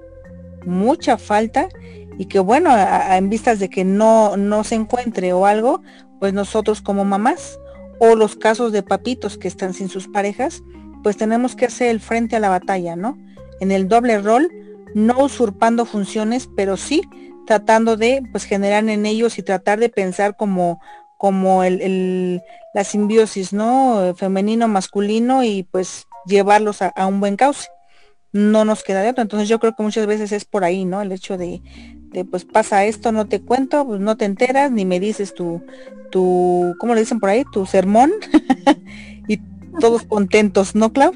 [0.64, 1.68] mucha falta
[2.16, 5.83] y que bueno, en vistas de que no, no se encuentre o algo,
[6.20, 7.59] pues nosotros como mamás
[8.01, 10.62] o los casos de papitos que están sin sus parejas,
[11.03, 13.19] pues tenemos que hacer el frente a la batalla, ¿no?
[13.61, 14.51] En el doble rol,
[14.95, 17.03] no usurpando funciones, pero sí
[17.47, 20.81] tratando de pues generar en ellos y tratar de pensar como
[21.17, 22.43] como el,
[22.75, 27.69] la simbiosis no femenino masculino y pues llevarlos a, un buen cauce.
[28.33, 29.23] No nos queda de otro.
[29.23, 31.63] Entonces yo creo que muchas veces es por ahí no el hecho de,
[32.11, 35.63] de pues pasa esto no te cuento pues no te enteras ni me dices tu
[36.11, 38.13] tu cómo le dicen por ahí tu sermón
[39.81, 41.12] todos contentos no Clau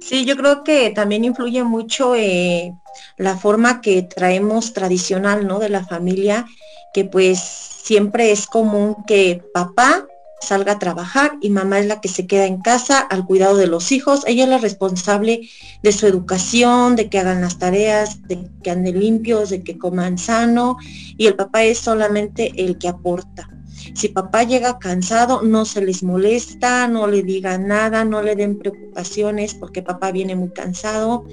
[0.00, 2.74] Sí, yo creo que también influye mucho eh,
[3.16, 5.60] la forma que traemos tradicional, ¿no?
[5.60, 6.44] De la familia,
[6.92, 10.06] que pues siempre es común que papá
[10.40, 13.68] salga a trabajar y mamá es la que se queda en casa al cuidado de
[13.68, 14.24] los hijos.
[14.26, 15.48] Ella es la responsable
[15.82, 20.18] de su educación, de que hagan las tareas, de que anden limpios, de que coman
[20.18, 20.78] sano
[21.16, 23.48] y el papá es solamente el que aporta.
[23.94, 28.58] Si papá llega cansado, no se les molesta, no le digan nada, no le den
[28.58, 31.24] preocupaciones porque papá viene muy cansado,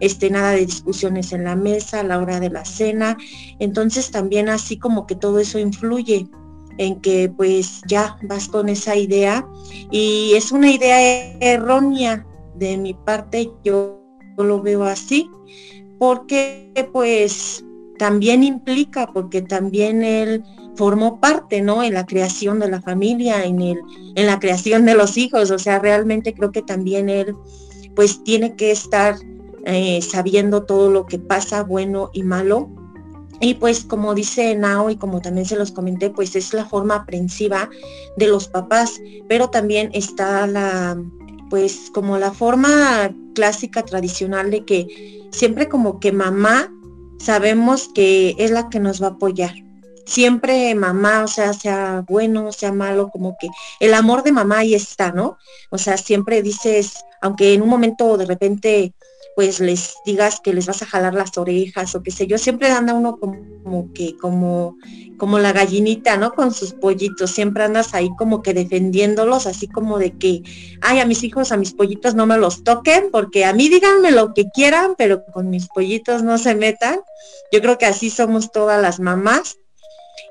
[0.00, 3.16] este, nada de discusiones en la mesa a la hora de la cena.
[3.58, 6.28] Entonces también así como que todo eso influye
[6.78, 9.46] en que pues ya vas con esa idea
[9.90, 11.00] y es una idea
[11.40, 14.00] errónea de mi parte, yo
[14.36, 15.30] lo veo así,
[15.98, 17.64] porque pues
[17.98, 20.42] también implica, porque también él
[20.76, 21.82] formó parte, ¿no?
[21.82, 23.80] En la creación de la familia, en, el,
[24.14, 25.50] en la creación de los hijos.
[25.50, 27.34] O sea, realmente creo que también él,
[27.94, 29.16] pues, tiene que estar
[29.66, 32.68] eh, sabiendo todo lo que pasa, bueno y malo.
[33.40, 36.96] Y pues como dice Nao y como también se los comenté, pues es la forma
[36.96, 37.68] aprensiva
[38.16, 40.96] de los papás, pero también está la,
[41.50, 46.72] pues como la forma clásica tradicional de que siempre como que mamá
[47.18, 49.54] sabemos que es la que nos va a apoyar,
[50.06, 53.48] siempre mamá, o sea, sea bueno, sea malo, como que
[53.80, 55.38] el amor de mamá ahí está, ¿no?
[55.70, 58.92] O sea, siempre dices, aunque en un momento de repente
[59.34, 62.70] pues les digas que les vas a jalar las orejas o qué sé yo, siempre
[62.70, 64.76] anda uno como, que como
[65.16, 66.32] como la gallinita, ¿no?
[66.32, 70.42] Con sus pollitos, siempre andas ahí como que defendiéndolos, así como de que,
[70.80, 74.10] ay, a mis hijos, a mis pollitos no me los toquen, porque a mí díganme
[74.10, 77.00] lo que quieran, pero con mis pollitos no se metan.
[77.52, 79.56] Yo creo que así somos todas las mamás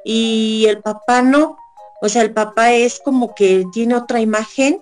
[0.04, 1.58] y el papá no.
[2.02, 4.82] O sea, el papá es como que tiene otra imagen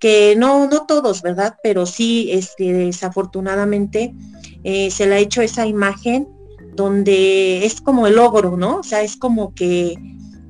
[0.00, 1.56] que no, no todos, ¿verdad?
[1.62, 4.14] Pero sí, este, desafortunadamente
[4.64, 6.28] eh, se le ha hecho esa imagen
[6.74, 8.78] donde es como el ogro, ¿no?
[8.78, 9.94] O sea, es como que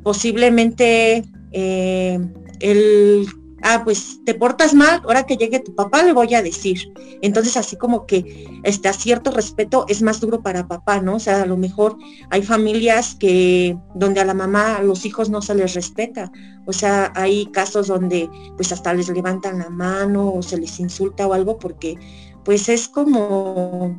[0.02, 2.18] posiblemente eh,
[2.60, 3.26] el
[3.62, 6.92] ah, pues te portas mal, ahora que llegue tu papá le voy a decir.
[7.22, 11.16] Entonces así como que este, a cierto respeto es más duro para papá, ¿no?
[11.16, 11.96] O sea, a lo mejor
[12.30, 16.30] hay familias que donde a la mamá, a los hijos no se les respeta.
[16.66, 21.26] O sea, hay casos donde pues hasta les levantan la mano o se les insulta
[21.26, 21.98] o algo porque
[22.44, 23.98] pues es como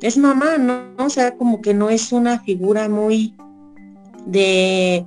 [0.00, 0.94] es mamá, ¿no?
[0.98, 3.34] O sea, como que no es una figura muy
[4.26, 5.04] de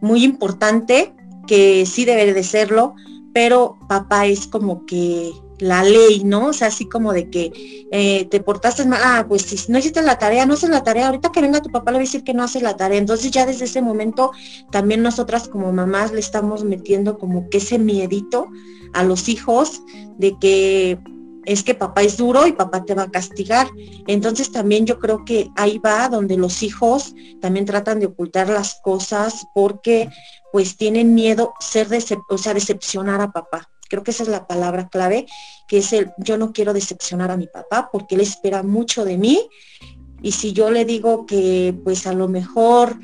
[0.00, 1.14] muy importante
[1.46, 2.94] que sí debe de serlo,
[3.32, 6.46] pero papá es como que la ley, ¿no?
[6.48, 7.52] O sea, así como de que
[7.92, 11.06] eh, te portaste mal, ah, pues si no hiciste la tarea, no haces la tarea,
[11.06, 12.98] ahorita que venga tu papá le va a decir que no hace la tarea.
[12.98, 14.32] Entonces ya desde ese momento
[14.70, 18.48] también nosotras como mamás le estamos metiendo como que ese miedito
[18.92, 19.82] a los hijos
[20.18, 20.98] de que
[21.44, 23.68] es que papá es duro y papá te va a castigar.
[24.06, 28.80] Entonces también yo creo que ahí va donde los hijos también tratan de ocultar las
[28.82, 30.08] cosas porque
[30.52, 31.88] pues tienen miedo ser
[32.28, 33.68] o sea, decepcionar a papá.
[33.88, 35.26] Creo que esa es la palabra clave,
[35.66, 39.18] que es el yo no quiero decepcionar a mi papá porque él espera mucho de
[39.18, 39.48] mí.
[40.22, 42.96] Y si yo le digo que pues a lo mejor,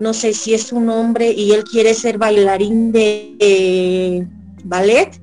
[0.00, 4.26] no sé si es un hombre y él quiere ser bailarín de
[4.64, 5.20] ballet,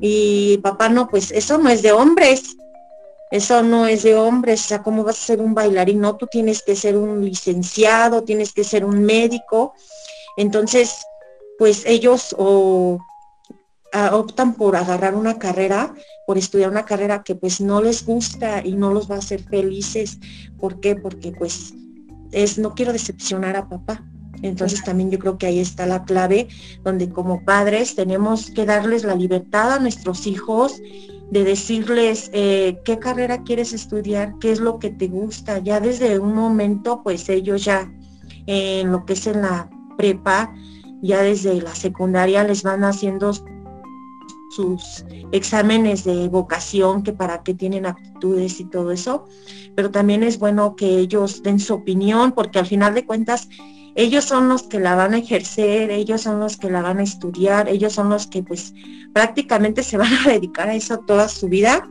[0.00, 2.56] y papá no, pues eso no es de hombres,
[3.30, 6.00] eso no es de hombres, o sea, ¿cómo vas a ser un bailarín?
[6.00, 9.74] No, tú tienes que ser un licenciado, tienes que ser un médico.
[10.36, 11.04] Entonces,
[11.60, 12.98] pues ellos o
[14.12, 15.94] optan por agarrar una carrera,
[16.26, 19.42] por estudiar una carrera que pues no les gusta y no los va a hacer
[19.42, 20.18] felices.
[20.58, 20.96] ¿Por qué?
[20.96, 21.74] Porque pues
[22.32, 24.02] es, no quiero decepcionar a papá.
[24.40, 26.48] Entonces también yo creo que ahí está la clave,
[26.82, 30.80] donde como padres tenemos que darles la libertad a nuestros hijos
[31.30, 35.58] de decirles eh, qué carrera quieres estudiar, qué es lo que te gusta.
[35.58, 37.92] Ya desde un momento, pues ellos ya
[38.46, 39.68] en lo que es en la
[39.98, 40.54] prepa,
[41.02, 43.32] ya desde la secundaria les van haciendo
[44.50, 49.24] sus exámenes de vocación, que para qué tienen aptitudes y todo eso,
[49.76, 53.48] pero también es bueno que ellos den su opinión, porque al final de cuentas
[53.94, 57.02] ellos son los que la van a ejercer, ellos son los que la van a
[57.02, 58.74] estudiar, ellos son los que pues
[59.12, 61.88] prácticamente se van a dedicar a eso toda su vida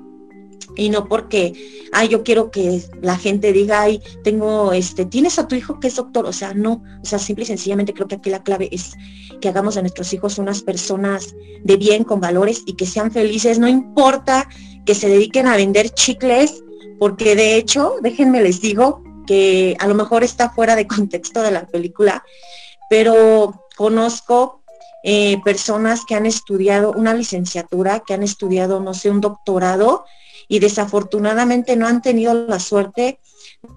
[0.79, 1.53] y no porque,
[1.91, 5.87] ay, yo quiero que la gente diga, ay, tengo, este, tienes a tu hijo que
[5.87, 8.69] es doctor, o sea, no, o sea, simple y sencillamente creo que aquí la clave
[8.71, 8.93] es
[9.41, 13.59] que hagamos a nuestros hijos unas personas de bien, con valores y que sean felices,
[13.59, 14.47] no importa
[14.85, 16.63] que se dediquen a vender chicles,
[16.97, 21.51] porque de hecho, déjenme les digo, que a lo mejor está fuera de contexto de
[21.51, 22.23] la película,
[22.89, 24.63] pero conozco
[25.03, 30.03] eh, personas que han estudiado una licenciatura, que han estudiado, no sé, un doctorado
[30.49, 33.19] y desafortunadamente no han tenido la suerte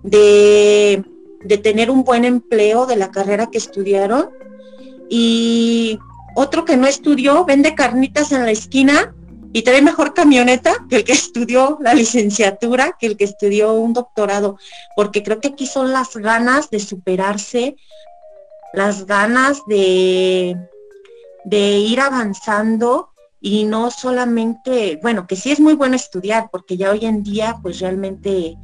[0.02, 1.04] de,
[1.44, 4.30] de tener un buen empleo de la carrera que estudiaron.
[5.08, 5.98] Y
[6.34, 9.14] otro que no estudió vende carnitas en la esquina
[9.52, 13.92] y trae mejor camioneta que el que estudió la licenciatura, que el que estudió un
[13.92, 14.56] doctorado,
[14.96, 17.76] porque creo que aquí son las ganas de superarse,
[18.72, 20.56] las ganas de,
[21.44, 23.11] de ir avanzando
[23.44, 27.58] y no solamente, bueno, que sí es muy bueno estudiar, porque ya hoy en día
[27.60, 28.56] pues realmente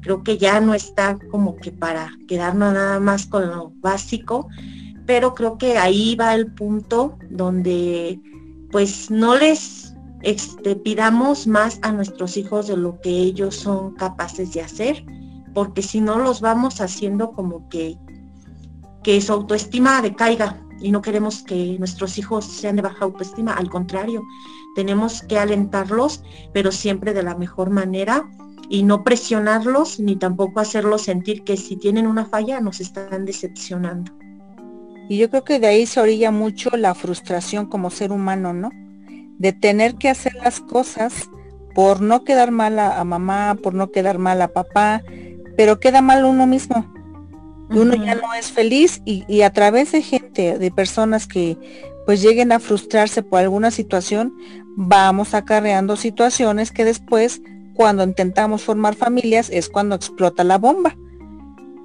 [0.00, 4.48] creo que ya no está como que para quedarnos nada más con lo básico,
[5.06, 8.20] pero creo que ahí va el punto donde
[8.72, 14.52] pues no les este, pidamos más a nuestros hijos de lo que ellos son capaces
[14.52, 15.04] de hacer,
[15.54, 17.96] porque si no los vamos haciendo como que,
[19.04, 23.70] que su autoestima decaiga y no queremos que nuestros hijos sean de baja autoestima, al
[23.70, 24.22] contrario,
[24.74, 28.28] tenemos que alentarlos, pero siempre de la mejor manera
[28.68, 34.12] y no presionarlos ni tampoco hacerlos sentir que si tienen una falla nos están decepcionando.
[35.08, 38.70] Y yo creo que de ahí se orilla mucho la frustración como ser humano, ¿no?
[39.38, 41.28] de tener que hacer las cosas
[41.74, 45.02] por no quedar mal a, mamá, por no quedar mal a papá,
[45.56, 46.93] pero queda mal uno mismo.
[47.74, 51.58] Y uno ya no es feliz y, y, a través de gente, de personas que
[52.06, 54.34] pues lleguen a frustrarse por alguna situación,
[54.76, 57.40] vamos acarreando situaciones que después,
[57.74, 60.96] cuando intentamos formar familias, es cuando explota la bomba.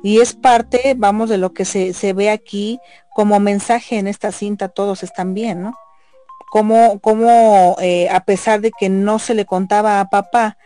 [0.03, 2.79] Y es parte, vamos, de lo que se, se ve aquí
[3.13, 5.73] como mensaje en esta cinta, todos están bien, ¿no?
[6.49, 10.57] cómo, cómo eh, a pesar de que no se le contaba a papá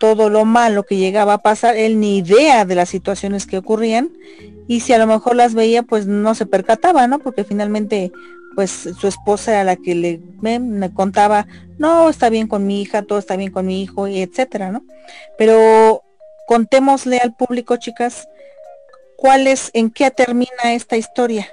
[0.00, 4.10] todo lo malo que llegaba a pasar, él ni idea de las situaciones que ocurrían
[4.66, 7.18] y si a lo mejor las veía pues no se percataba, ¿no?
[7.18, 8.10] Porque finalmente
[8.54, 11.46] pues su esposa era la que le me, contaba,
[11.78, 14.82] no, está bien con mi hija, todo está bien con mi hijo y etcétera, ¿no?
[15.36, 16.02] Pero
[16.46, 18.26] contémosle al público, chicas,
[19.18, 21.46] cuál es, en qué termina esta historia,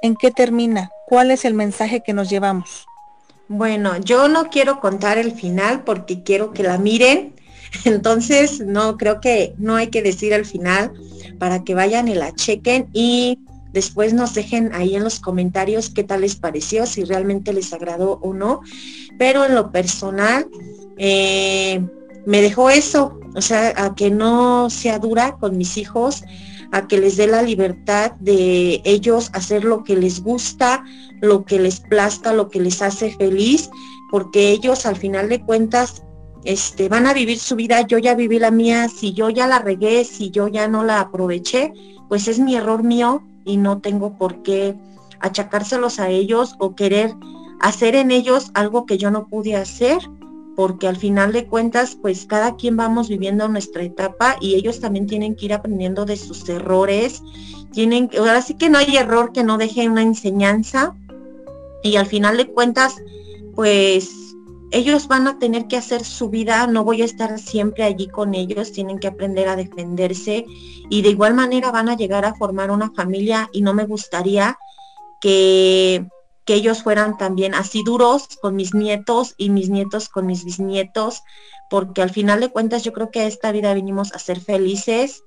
[0.00, 2.86] en qué termina, cuál es el mensaje que nos llevamos.
[3.48, 7.34] Bueno, yo no quiero contar el final porque quiero que la miren.
[7.84, 10.92] Entonces, no, creo que no hay que decir el final
[11.38, 13.38] para que vayan y la chequen y
[13.72, 18.18] después nos dejen ahí en los comentarios qué tal les pareció, si realmente les agradó
[18.22, 18.60] o no.
[19.18, 20.48] Pero en lo personal,
[20.96, 21.80] eh,
[22.26, 26.24] me dejó eso, o sea, a que no sea dura con mis hijos,
[26.72, 30.84] a que les dé la libertad de ellos hacer lo que les gusta,
[31.20, 33.70] lo que les plazca, lo que les hace feliz,
[34.10, 36.02] porque ellos al final de cuentas
[36.48, 39.58] este, van a vivir su vida, yo ya viví la mía, si yo ya la
[39.58, 41.74] regué, si yo ya no la aproveché,
[42.08, 44.74] pues es mi error mío y no tengo por qué
[45.20, 47.14] achacárselos a ellos o querer
[47.60, 49.98] hacer en ellos algo que yo no pude hacer
[50.56, 55.06] porque al final de cuentas, pues cada quien vamos viviendo nuestra etapa y ellos también
[55.06, 57.22] tienen que ir aprendiendo de sus errores.
[57.72, 60.96] Tienen, ahora sí que no hay error que no deje una enseñanza
[61.82, 62.96] y al final de cuentas,
[63.54, 64.27] pues
[64.70, 68.34] ellos van a tener que hacer su vida, no voy a estar siempre allí con
[68.34, 70.44] ellos, tienen que aprender a defenderse
[70.90, 74.58] y de igual manera van a llegar a formar una familia y no me gustaría
[75.20, 76.06] que
[76.48, 81.22] que ellos fueran también así duros con mis nietos y mis nietos con mis bisnietos,
[81.68, 85.24] porque al final de cuentas yo creo que a esta vida vinimos a ser felices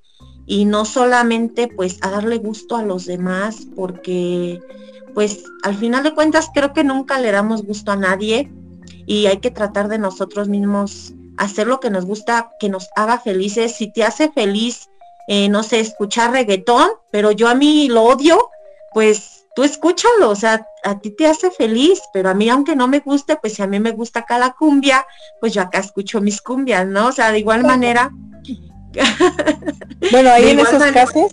[0.48, 4.60] y no solamente pues a darle gusto a los demás, porque
[5.14, 8.52] pues al final de cuentas creo que nunca le damos gusto a nadie
[9.06, 13.20] y hay que tratar de nosotros mismos hacer lo que nos gusta, que nos haga
[13.20, 13.76] felices.
[13.76, 14.90] Si te hace feliz,
[15.28, 18.50] eh, no sé, escuchar reggaetón, pero yo a mí lo odio,
[18.94, 22.88] pues tú escúchalo, o sea, a ti te hace feliz, pero a mí aunque no
[22.88, 25.06] me guste, pues si a mí me gusta acá la cumbia,
[25.40, 27.08] pues yo acá escucho mis cumbias, ¿no?
[27.08, 28.12] O sea, de igual manera.
[30.12, 31.32] Bueno, ahí en esos casos,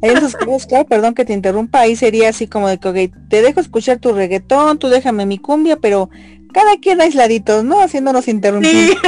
[0.00, 3.10] ahí en esos casos, claro, perdón que te interrumpa, ahí sería así como de que,
[3.28, 6.08] te dejo escuchar tu reggaetón, tú déjame mi cumbia, pero
[6.52, 7.80] cada quien aisladitos, ¿no?
[7.80, 8.96] Haciéndonos interrumpir.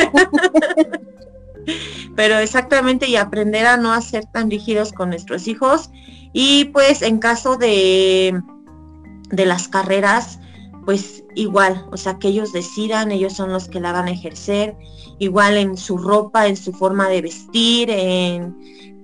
[2.17, 5.91] pero exactamente y aprender a no ser tan rígidos con nuestros hijos
[6.33, 8.41] y pues en caso de,
[9.31, 10.39] de las carreras,
[10.85, 14.77] pues igual, o sea, que ellos decidan, ellos son los que la van a ejercer,
[15.19, 18.57] igual en su ropa, en su forma de vestir, en,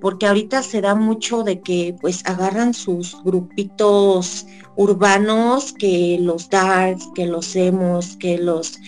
[0.04, 4.46] porque ahorita se da mucho de que pues agarran sus grupitos
[4.76, 8.78] urbanos, que los darts, que los emos, que los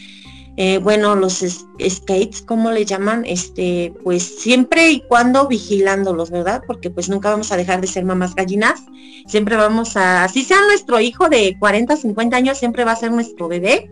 [0.59, 1.43] eh, bueno, los
[1.89, 3.25] skates, ¿cómo le llaman?
[3.25, 6.63] Este, pues siempre y cuando vigilándolos, ¿verdad?
[6.67, 8.83] Porque pues nunca vamos a dejar de ser mamás gallinas,
[9.27, 13.11] siempre vamos a, así sea nuestro hijo de 40, 50 años, siempre va a ser
[13.11, 13.89] nuestro bebé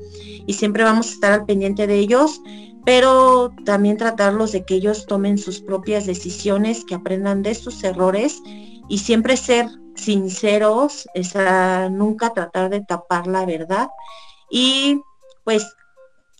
[0.46, 2.42] y siempre vamos a estar al pendiente de ellos,
[2.84, 8.42] pero también tratarlos de que ellos tomen sus propias decisiones, que aprendan de sus errores
[8.88, 11.06] y siempre ser sinceros,
[11.90, 13.88] nunca tratar de tapar la verdad
[14.50, 15.00] y
[15.44, 15.74] pues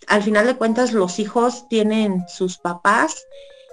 [0.07, 3.25] al final de cuentas los hijos tienen sus papás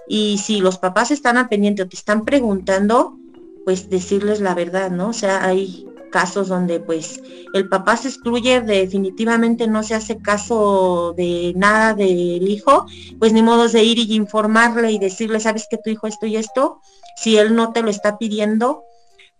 [0.07, 3.17] y si los papás están al pendiente o te están preguntando,
[3.65, 5.09] pues decirles la verdad, ¿no?
[5.09, 7.19] O sea, hay casos donde pues
[7.53, 12.85] el papá se excluye, definitivamente no se hace caso de nada del hijo,
[13.17, 16.35] pues ni modo de ir y informarle y decirle, sabes que tu hijo esto y
[16.35, 16.79] esto,
[17.17, 18.83] si él no te lo está pidiendo,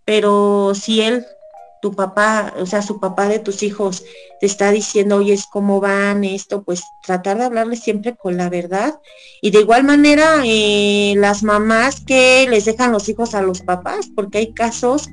[0.03, 1.23] pero si él
[1.79, 4.03] tu papá, o sea, su papá de tus hijos
[4.39, 8.49] te está diciendo, oye, es cómo van esto, pues tratar de hablarle siempre con la
[8.49, 8.99] verdad.
[9.41, 14.07] Y de igual manera, eh, las mamás que les dejan los hijos a los papás,
[14.15, 15.09] porque hay casos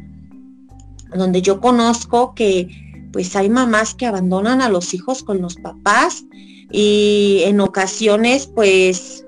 [1.15, 2.69] donde yo conozco que
[3.13, 6.25] pues hay mamás que abandonan a los hijos con los papás
[6.71, 9.25] y en ocasiones pues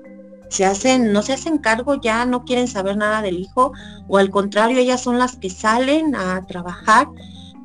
[0.49, 3.73] se hacen, no se hacen cargo ya, no quieren saber nada del hijo,
[4.07, 7.07] o al contrario, ellas son las que salen a trabajar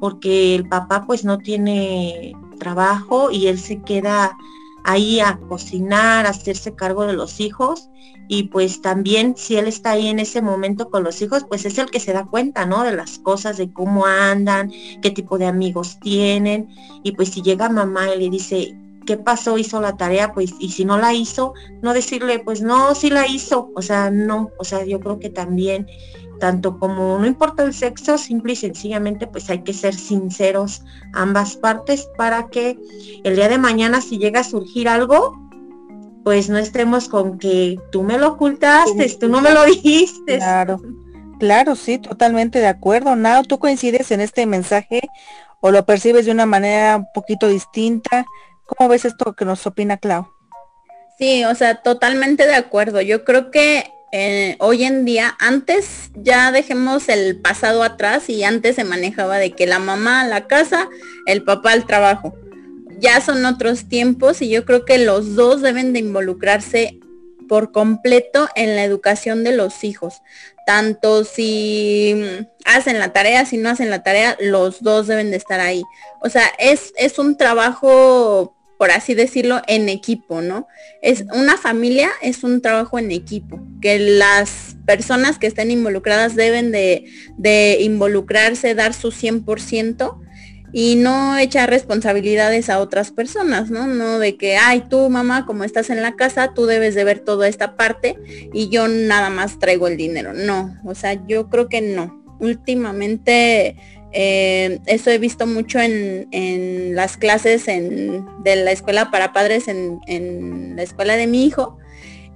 [0.01, 4.37] porque el papá pues no tiene trabajo y él se queda
[4.85, 7.91] ahí a cocinar, a hacerse cargo de los hijos
[8.29, 11.79] y pues también si él está ahí en ese momento con los hijos, pues es
[11.79, 12.85] el que se da cuenta, ¿no?
[12.85, 14.71] De las cosas, de cómo andan,
[15.03, 16.69] qué tipo de amigos tienen
[17.03, 18.77] y pues si llega mamá y le dice,
[19.07, 19.57] ¿qué pasó?
[19.57, 20.33] ¿Hizo la tarea?
[20.33, 24.11] Pues y si no la hizo, no decirle, pues no, sí la hizo, o sea,
[24.11, 25.87] no, o sea, yo creo que también
[26.39, 31.57] tanto como no importa el sexo, simple y sencillamente pues hay que ser sinceros ambas
[31.57, 32.79] partes para que
[33.25, 35.48] el día de mañana si llega a surgir algo,
[36.29, 40.37] pues no estemos con que tú me lo ocultaste, tú no me lo dijiste.
[40.37, 40.79] Claro,
[41.39, 43.17] claro, sí, totalmente de acuerdo.
[43.17, 45.09] Nao, ¿tú coincides en este mensaje
[45.61, 48.27] o lo percibes de una manera un poquito distinta?
[48.67, 50.29] ¿Cómo ves esto que nos opina Clau?
[51.19, 53.01] Sí, o sea, totalmente de acuerdo.
[53.01, 58.77] Yo creo que eh, hoy en día, antes ya dejemos el pasado atrás y antes
[58.77, 60.91] se manejaba de que la mamá a la casa,
[61.25, 62.35] el papá al trabajo.
[63.01, 66.99] Ya son otros tiempos y yo creo que los dos deben de involucrarse
[67.49, 70.21] por completo en la educación de los hijos.
[70.67, 72.23] Tanto si
[72.65, 75.83] hacen la tarea, si no hacen la tarea, los dos deben de estar ahí.
[76.21, 80.69] O sea, es, es un trabajo por así decirlo, en equipo, ¿no?
[81.03, 86.71] Es una familia, es un trabajo en equipo, que las personas que estén involucradas deben
[86.71, 87.05] de,
[87.37, 90.17] de involucrarse, dar su 100%
[90.73, 93.87] y no echar responsabilidades a otras personas, ¿no?
[93.87, 97.21] No de que, ay, tú mamá, como estás en la casa, tú debes de ver
[97.21, 98.17] toda esta parte
[98.53, 100.33] y yo nada más traigo el dinero.
[100.35, 102.23] No, o sea, yo creo que no.
[102.41, 103.77] Últimamente
[104.13, 110.77] Eh, eso he visto mucho en, las clases de la escuela para padres en, en,
[110.77, 111.79] la escuela de mi hijo.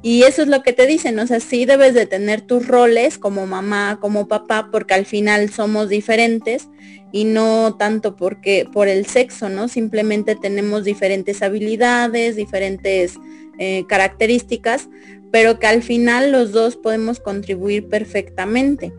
[0.05, 3.19] Y eso es lo que te dicen, o sea, sí debes de tener tus roles
[3.19, 6.69] como mamá, como papá, porque al final somos diferentes
[7.13, 9.69] y no tanto porque por el sexo, ¿no?
[9.69, 13.15] Simplemente tenemos diferentes habilidades, diferentes
[13.59, 14.89] eh, características,
[15.31, 18.93] pero que al final los dos podemos contribuir perfectamente.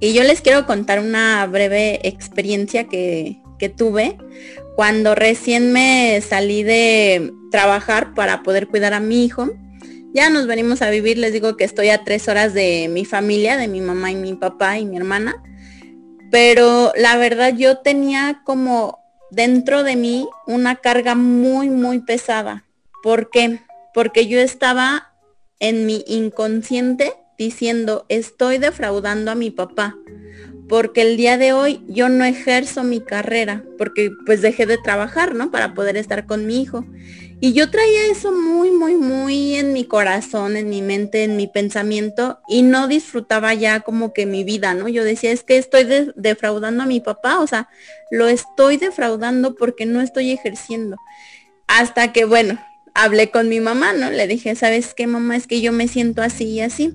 [0.00, 4.16] Y yo les quiero contar una breve experiencia que, que tuve
[4.74, 9.50] cuando recién me salí de trabajar para poder cuidar a mi hijo
[10.18, 13.56] ya nos venimos a vivir, les digo que estoy a tres horas de mi familia,
[13.56, 15.40] de mi mamá y mi papá y mi hermana.
[16.32, 18.98] Pero la verdad yo tenía como
[19.30, 22.64] dentro de mí una carga muy, muy pesada.
[23.00, 23.60] ¿Por qué?
[23.94, 25.12] Porque yo estaba
[25.60, 29.96] en mi inconsciente diciendo, estoy defraudando a mi papá,
[30.68, 35.36] porque el día de hoy yo no ejerzo mi carrera, porque pues dejé de trabajar,
[35.36, 35.52] ¿no?
[35.52, 36.84] Para poder estar con mi hijo.
[37.40, 41.46] Y yo traía eso muy, muy, muy en mi corazón, en mi mente, en mi
[41.46, 44.88] pensamiento y no disfrutaba ya como que mi vida, ¿no?
[44.88, 45.86] Yo decía, es que estoy
[46.16, 47.68] defraudando a mi papá, o sea,
[48.10, 50.96] lo estoy defraudando porque no estoy ejerciendo.
[51.68, 52.58] Hasta que, bueno,
[52.94, 54.10] hablé con mi mamá, ¿no?
[54.10, 55.36] Le dije, ¿sabes qué, mamá?
[55.36, 56.94] Es que yo me siento así y así.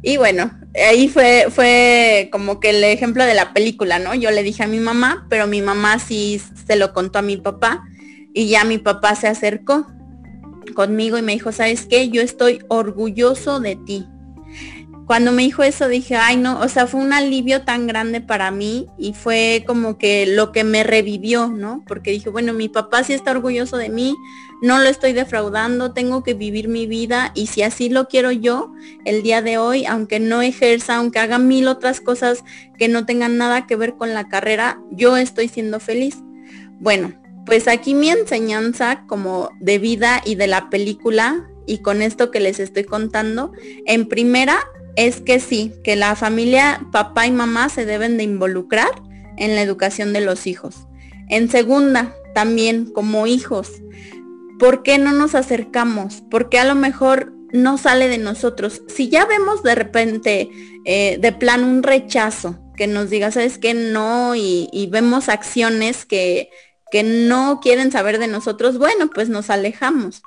[0.00, 0.58] Y bueno,
[0.88, 4.14] ahí fue, fue como que el ejemplo de la película, ¿no?
[4.14, 7.36] Yo le dije a mi mamá, pero mi mamá sí se lo contó a mi
[7.36, 7.84] papá
[8.38, 9.84] y ya mi papá se acercó
[10.76, 12.08] conmigo y me dijo, ¿sabes qué?
[12.08, 14.06] Yo estoy orgulloso de ti.
[15.06, 18.52] Cuando me dijo eso dije, ay no, o sea, fue un alivio tan grande para
[18.52, 21.82] mí y fue como que lo que me revivió, ¿no?
[21.84, 24.14] Porque dije, bueno, mi papá sí está orgulloso de mí,
[24.62, 28.70] no lo estoy defraudando, tengo que vivir mi vida y si así lo quiero yo
[29.04, 32.44] el día de hoy, aunque no ejerza, aunque haga mil otras cosas
[32.78, 36.18] que no tengan nada que ver con la carrera, yo estoy siendo feliz.
[36.78, 37.14] Bueno,
[37.48, 42.40] pues aquí mi enseñanza como de vida y de la película y con esto que
[42.40, 43.52] les estoy contando,
[43.86, 44.58] en primera
[44.96, 48.90] es que sí, que la familia, papá y mamá se deben de involucrar
[49.38, 50.86] en la educación de los hijos.
[51.30, 53.80] En segunda, también como hijos,
[54.58, 56.22] ¿por qué no nos acercamos?
[56.30, 58.82] Porque a lo mejor no sale de nosotros.
[58.88, 60.50] Si ya vemos de repente
[60.84, 66.50] eh, de plan un rechazo, que nos diga, sabes que no, y vemos acciones que,
[66.90, 70.22] que no quieren saber de nosotros, bueno, pues nos alejamos.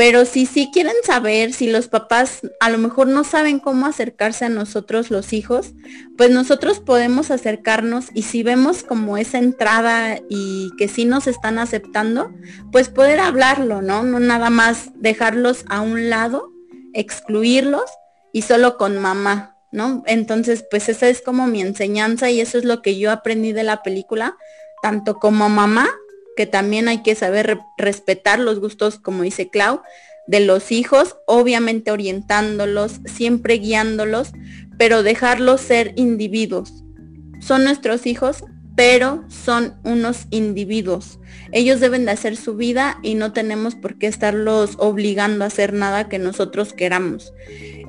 [0.00, 4.46] Pero si sí quieren saber, si los papás a lo mejor no saben cómo acercarse
[4.46, 5.74] a nosotros los hijos,
[6.16, 11.58] pues nosotros podemos acercarnos y si vemos como esa entrada y que sí nos están
[11.58, 12.32] aceptando,
[12.72, 14.02] pues poder hablarlo, ¿no?
[14.02, 16.50] No nada más dejarlos a un lado,
[16.94, 17.84] excluirlos
[18.32, 20.02] y solo con mamá, ¿no?
[20.06, 23.64] Entonces, pues esa es como mi enseñanza y eso es lo que yo aprendí de
[23.64, 24.38] la película,
[24.82, 25.88] tanto como mamá,
[26.36, 29.82] que también hay que saber respetar los gustos, como dice Clau,
[30.26, 34.32] de los hijos, obviamente orientándolos, siempre guiándolos,
[34.78, 36.84] pero dejarlos ser individuos.
[37.40, 38.44] Son nuestros hijos,
[38.80, 41.18] pero son unos individuos.
[41.52, 45.74] Ellos deben de hacer su vida y no tenemos por qué estarlos obligando a hacer
[45.74, 47.34] nada que nosotros queramos.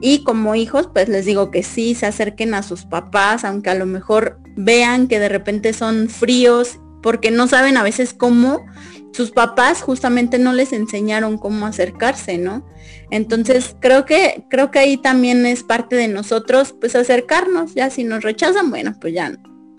[0.02, 3.76] Y como hijos, pues les digo que sí, se acerquen a sus papás, aunque a
[3.76, 8.66] lo mejor vean que de repente son fríos, porque no saben a veces cómo
[9.14, 12.68] sus papás justamente no les enseñaron cómo acercarse, ¿no?
[13.12, 18.04] Entonces creo que, creo que ahí también es parte de nosotros, pues acercarnos, ya si
[18.04, 19.32] nos rechazan, bueno, pues ya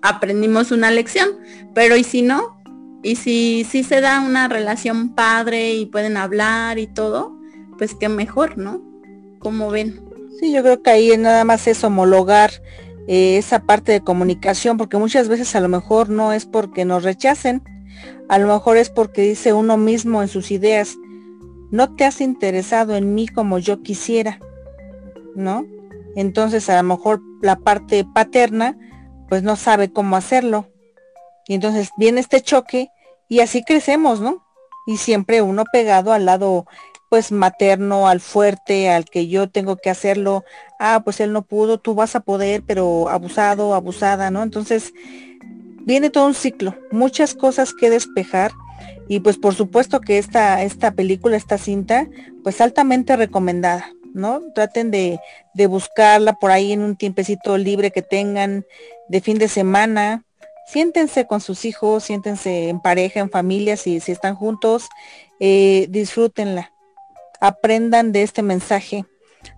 [0.03, 1.31] aprendimos una lección,
[1.75, 2.61] pero y si no,
[3.03, 7.37] y si, si se da una relación padre y pueden hablar y todo,
[7.79, 8.83] pues qué mejor, ¿no?
[9.39, 10.01] ¿Cómo ven?
[10.39, 12.51] Sí, yo creo que ahí nada más es homologar
[13.09, 17.03] eh, esa parte de comunicación, porque muchas veces a lo mejor no es porque nos
[17.03, 17.63] rechacen,
[18.29, 20.97] a lo mejor es porque dice uno mismo en sus ideas,
[21.71, 24.39] no te has interesado en mí como yo quisiera,
[25.35, 25.67] ¿no?
[26.15, 28.77] Entonces a lo mejor la parte paterna
[29.33, 30.69] pues no sabe cómo hacerlo.
[31.49, 32.91] Y entonces viene este choque
[33.31, 34.45] y así crecemos, ¿no?
[34.87, 36.67] Y siempre uno pegado al lado
[37.09, 40.45] pues materno, al fuerte, al que yo tengo que hacerlo,
[40.79, 44.43] ah, pues él no pudo, tú vas a poder, pero abusado, abusada, ¿no?
[44.43, 44.93] Entonces,
[45.87, 48.53] viene todo un ciclo, muchas cosas que despejar
[49.09, 52.07] y pues por supuesto que esta, esta película, esta cinta,
[52.45, 54.41] pues altamente recomendada, ¿no?
[54.55, 55.21] Traten de,
[55.55, 58.65] de buscarla por ahí en un tiempecito libre que tengan
[59.09, 60.25] de fin de semana.
[60.67, 64.89] Siéntense con sus hijos, siéntense en pareja, en familia, si, si están juntos,
[65.41, 66.73] eh, disfrútenla
[67.43, 69.05] aprendan de este mensaje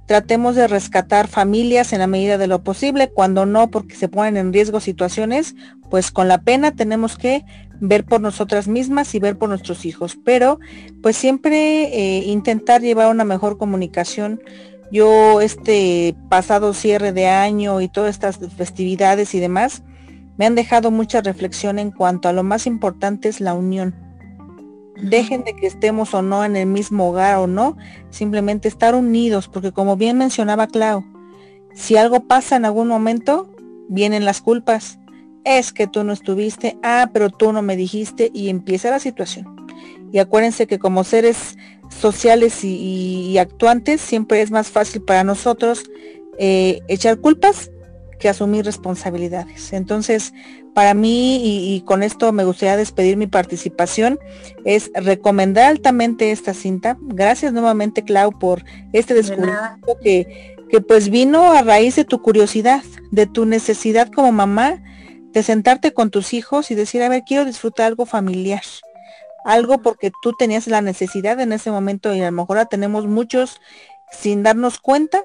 [0.07, 4.37] tratemos de rescatar familias en la medida de lo posible, cuando no porque se ponen
[4.37, 5.55] en riesgo situaciones,
[5.91, 7.45] pues con la pena tenemos que
[7.81, 10.59] ver por nosotras mismas y ver por nuestros hijos, pero
[11.03, 14.41] pues siempre eh, intentar llevar una mejor comunicación.
[14.91, 19.83] Yo este pasado cierre de año y todas estas festividades y demás,
[20.37, 23.95] me han dejado mucha reflexión en cuanto a lo más importante es la unión
[25.01, 27.77] Dejen de que estemos o no en el mismo hogar o no,
[28.11, 31.05] simplemente estar unidos, porque como bien mencionaba Clau,
[31.75, 33.53] si algo pasa en algún momento,
[33.89, 35.01] vienen las culpas.
[35.45, 39.55] Es que tú no estuviste, ah, pero tú no me dijiste y empieza la situación.
[40.13, 41.57] Y acuérdense que como seres
[41.89, 45.85] sociales y, actuantes, siempre es más fácil para nosotros
[46.39, 47.71] eh, echar culpas
[48.19, 49.73] que asumir responsabilidades.
[49.73, 50.33] Entonces,
[50.73, 54.19] para mí, y, con esto me gustaría despedir mi participación,
[54.65, 56.97] es recomendar altamente esta cinta.
[57.03, 62.83] Gracias nuevamente, Clau, por este descubrimiento que, que pues vino a raíz de tu curiosidad,
[63.11, 64.83] de tu necesidad como mamá,
[65.35, 68.63] de sentarte con tus hijos y decir, a ver, quiero disfrutar algo familiar.
[69.45, 73.07] Algo porque tú tenías la necesidad en ese momento y a lo mejor la tenemos
[73.07, 73.61] muchos
[74.11, 75.23] sin darnos cuenta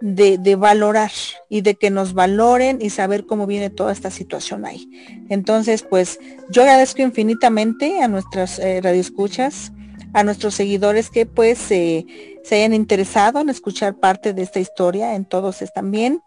[0.00, 1.10] de, valorar
[1.48, 4.88] y de que nos valoren y saber cómo viene toda esta situación ahí.
[5.28, 9.72] Entonces, pues yo agradezco infinitamente a nuestras eh, radioescuchas,
[10.12, 12.06] a nuestros seguidores que pues se
[12.52, 16.22] hayan interesado en escuchar parte de esta historia, en todos están bien.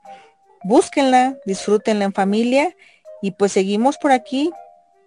[0.64, 2.76] Búsquenla, disfrútenla en familia
[3.22, 4.52] y pues seguimos por aquí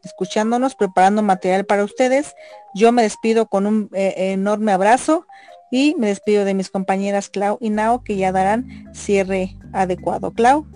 [0.04, 2.34] escuchándonos, preparando material para ustedes.
[2.74, 5.26] Yo me despido con un eh, enorme abrazo
[5.70, 10.30] y me despido de mis compañeras Clau y Nao que ya darán cierre adecuado.
[10.32, 10.66] Clau.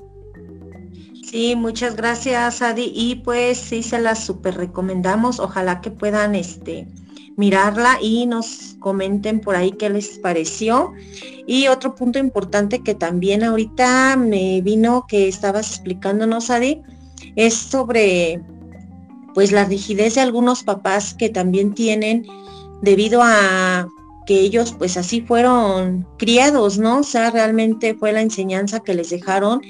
[1.31, 5.41] Sí, muchas gracias Adi y pues sí se las super recomendamos.
[5.41, 6.89] Ojalá que puedan este
[7.37, 10.93] mirarla y nos comenten por ahí qué les pareció.
[11.47, 16.83] Y otro punto importante que también ahorita me vino que estabas explicándonos, Adi,
[17.37, 18.41] es sobre
[19.35, 22.27] pues la rigidez de algunos papás que también tienen
[22.83, 23.87] debido a
[24.27, 26.99] que ellos pues así fueron criados, ¿no?
[26.99, 29.63] O sea, realmente fue la enseñanza que les dejaron,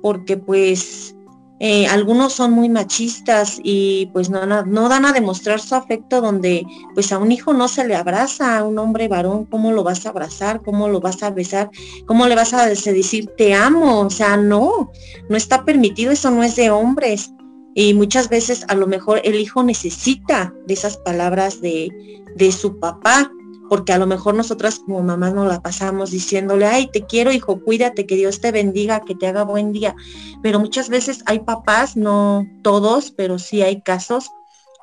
[0.00, 1.14] porque pues
[1.60, 6.64] eh, algunos son muy machistas y pues no, no, dan a demostrar su afecto donde
[6.94, 10.06] pues a un hijo no se le abraza, a un hombre varón, ¿cómo lo vas
[10.06, 10.62] a abrazar?
[10.62, 11.70] ¿Cómo lo vas a besar?
[12.06, 14.00] ¿Cómo le vas a decir te amo?
[14.00, 14.92] O sea, no,
[15.28, 17.32] no está permitido, eso no es de hombres.
[17.74, 21.90] Y muchas veces a lo mejor el hijo necesita de esas palabras de,
[22.36, 23.30] de su papá
[23.68, 27.62] porque a lo mejor nosotras como mamás nos la pasamos diciéndole, ay, te quiero hijo,
[27.62, 29.94] cuídate, que Dios te bendiga, que te haga buen día.
[30.42, 34.30] Pero muchas veces hay papás, no todos, pero sí hay casos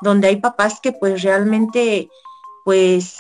[0.02, 2.10] donde hay papás que pues realmente
[2.64, 3.18] pues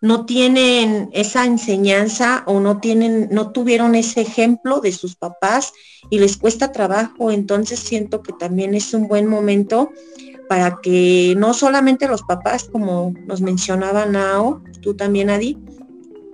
[0.00, 5.72] no tienen esa enseñanza o no tienen, no tuvieron ese ejemplo de sus papás
[6.10, 7.30] y les cuesta trabajo.
[7.30, 9.90] Entonces siento que también es un buen momento
[10.48, 15.58] para que no solamente los papás, como nos mencionaba Nao, tú también Adi,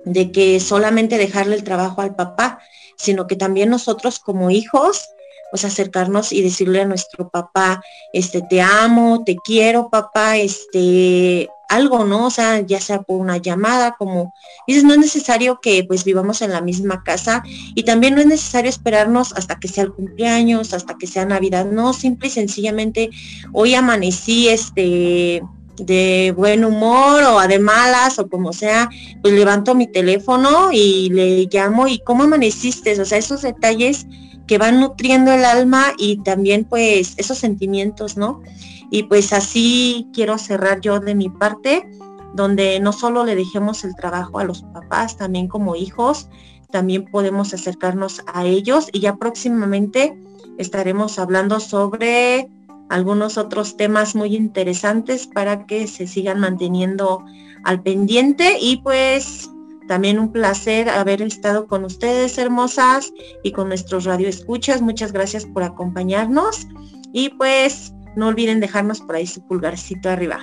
[0.04, 2.58] de que solamente dejarle el trabajo al papá,
[2.96, 5.08] sino que también nosotros como hijos,
[5.50, 7.82] pues acercarnos y decirle a nuestro papá,
[8.12, 12.26] este, te amo, te quiero, papá, este, algo, ¿no?
[12.26, 14.34] O sea, ya sea por una llamada, como
[14.66, 17.42] dices, no es necesario que pues vivamos en la misma casa
[17.74, 21.66] y también no es necesario esperarnos hasta que sea el cumpleaños, hasta que sea Navidad,
[21.66, 23.10] no, simple y sencillamente
[23.52, 25.42] hoy amanecí este
[25.76, 28.90] de buen humor o de malas o como sea,
[29.22, 34.06] pues levanto mi teléfono y le llamo y cómo amaneciste, o sea, esos detalles
[34.46, 38.42] que van nutriendo el alma y también pues esos sentimientos, ¿no?
[38.90, 41.88] Y pues así quiero cerrar yo de mi parte,
[42.34, 46.28] donde no solo le dejemos el trabajo a los papás, también como hijos,
[46.70, 50.16] también podemos acercarnos a ellos y ya próximamente
[50.58, 52.48] estaremos hablando sobre
[52.88, 57.24] algunos otros temas muy interesantes para que se sigan manteniendo
[57.64, 59.48] al pendiente y pues
[59.86, 63.12] también un placer haber estado con ustedes hermosas
[63.42, 64.82] y con nuestros radioescuchas.
[64.82, 66.66] Muchas gracias por acompañarnos
[67.12, 70.40] y pues no olviden dejarnos por ahí su pulgarcito arriba.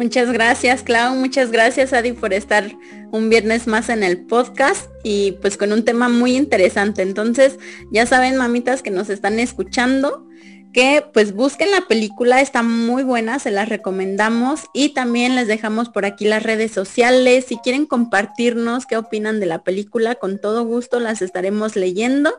[0.00, 1.14] Muchas gracias, Clau.
[1.14, 2.74] Muchas gracias, Adi, por estar
[3.12, 7.02] un viernes más en el podcast y pues con un tema muy interesante.
[7.02, 7.58] Entonces,
[7.92, 10.26] ya saben, mamitas que nos están escuchando,
[10.72, 15.88] que pues busquen la película, está muy buena, se las recomendamos y también les dejamos
[15.88, 17.46] por aquí las redes sociales.
[17.48, 22.32] Si quieren compartirnos qué opinan de la película, con todo gusto las estaremos leyendo.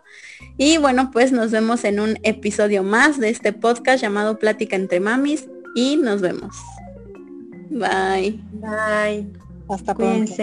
[0.58, 5.00] Y bueno, pues nos vemos en un episodio más de este podcast llamado Plática entre
[5.00, 6.56] Mamis y nos vemos.
[7.70, 8.40] Bye.
[8.54, 9.28] Bye.
[9.70, 10.34] Hasta pronto.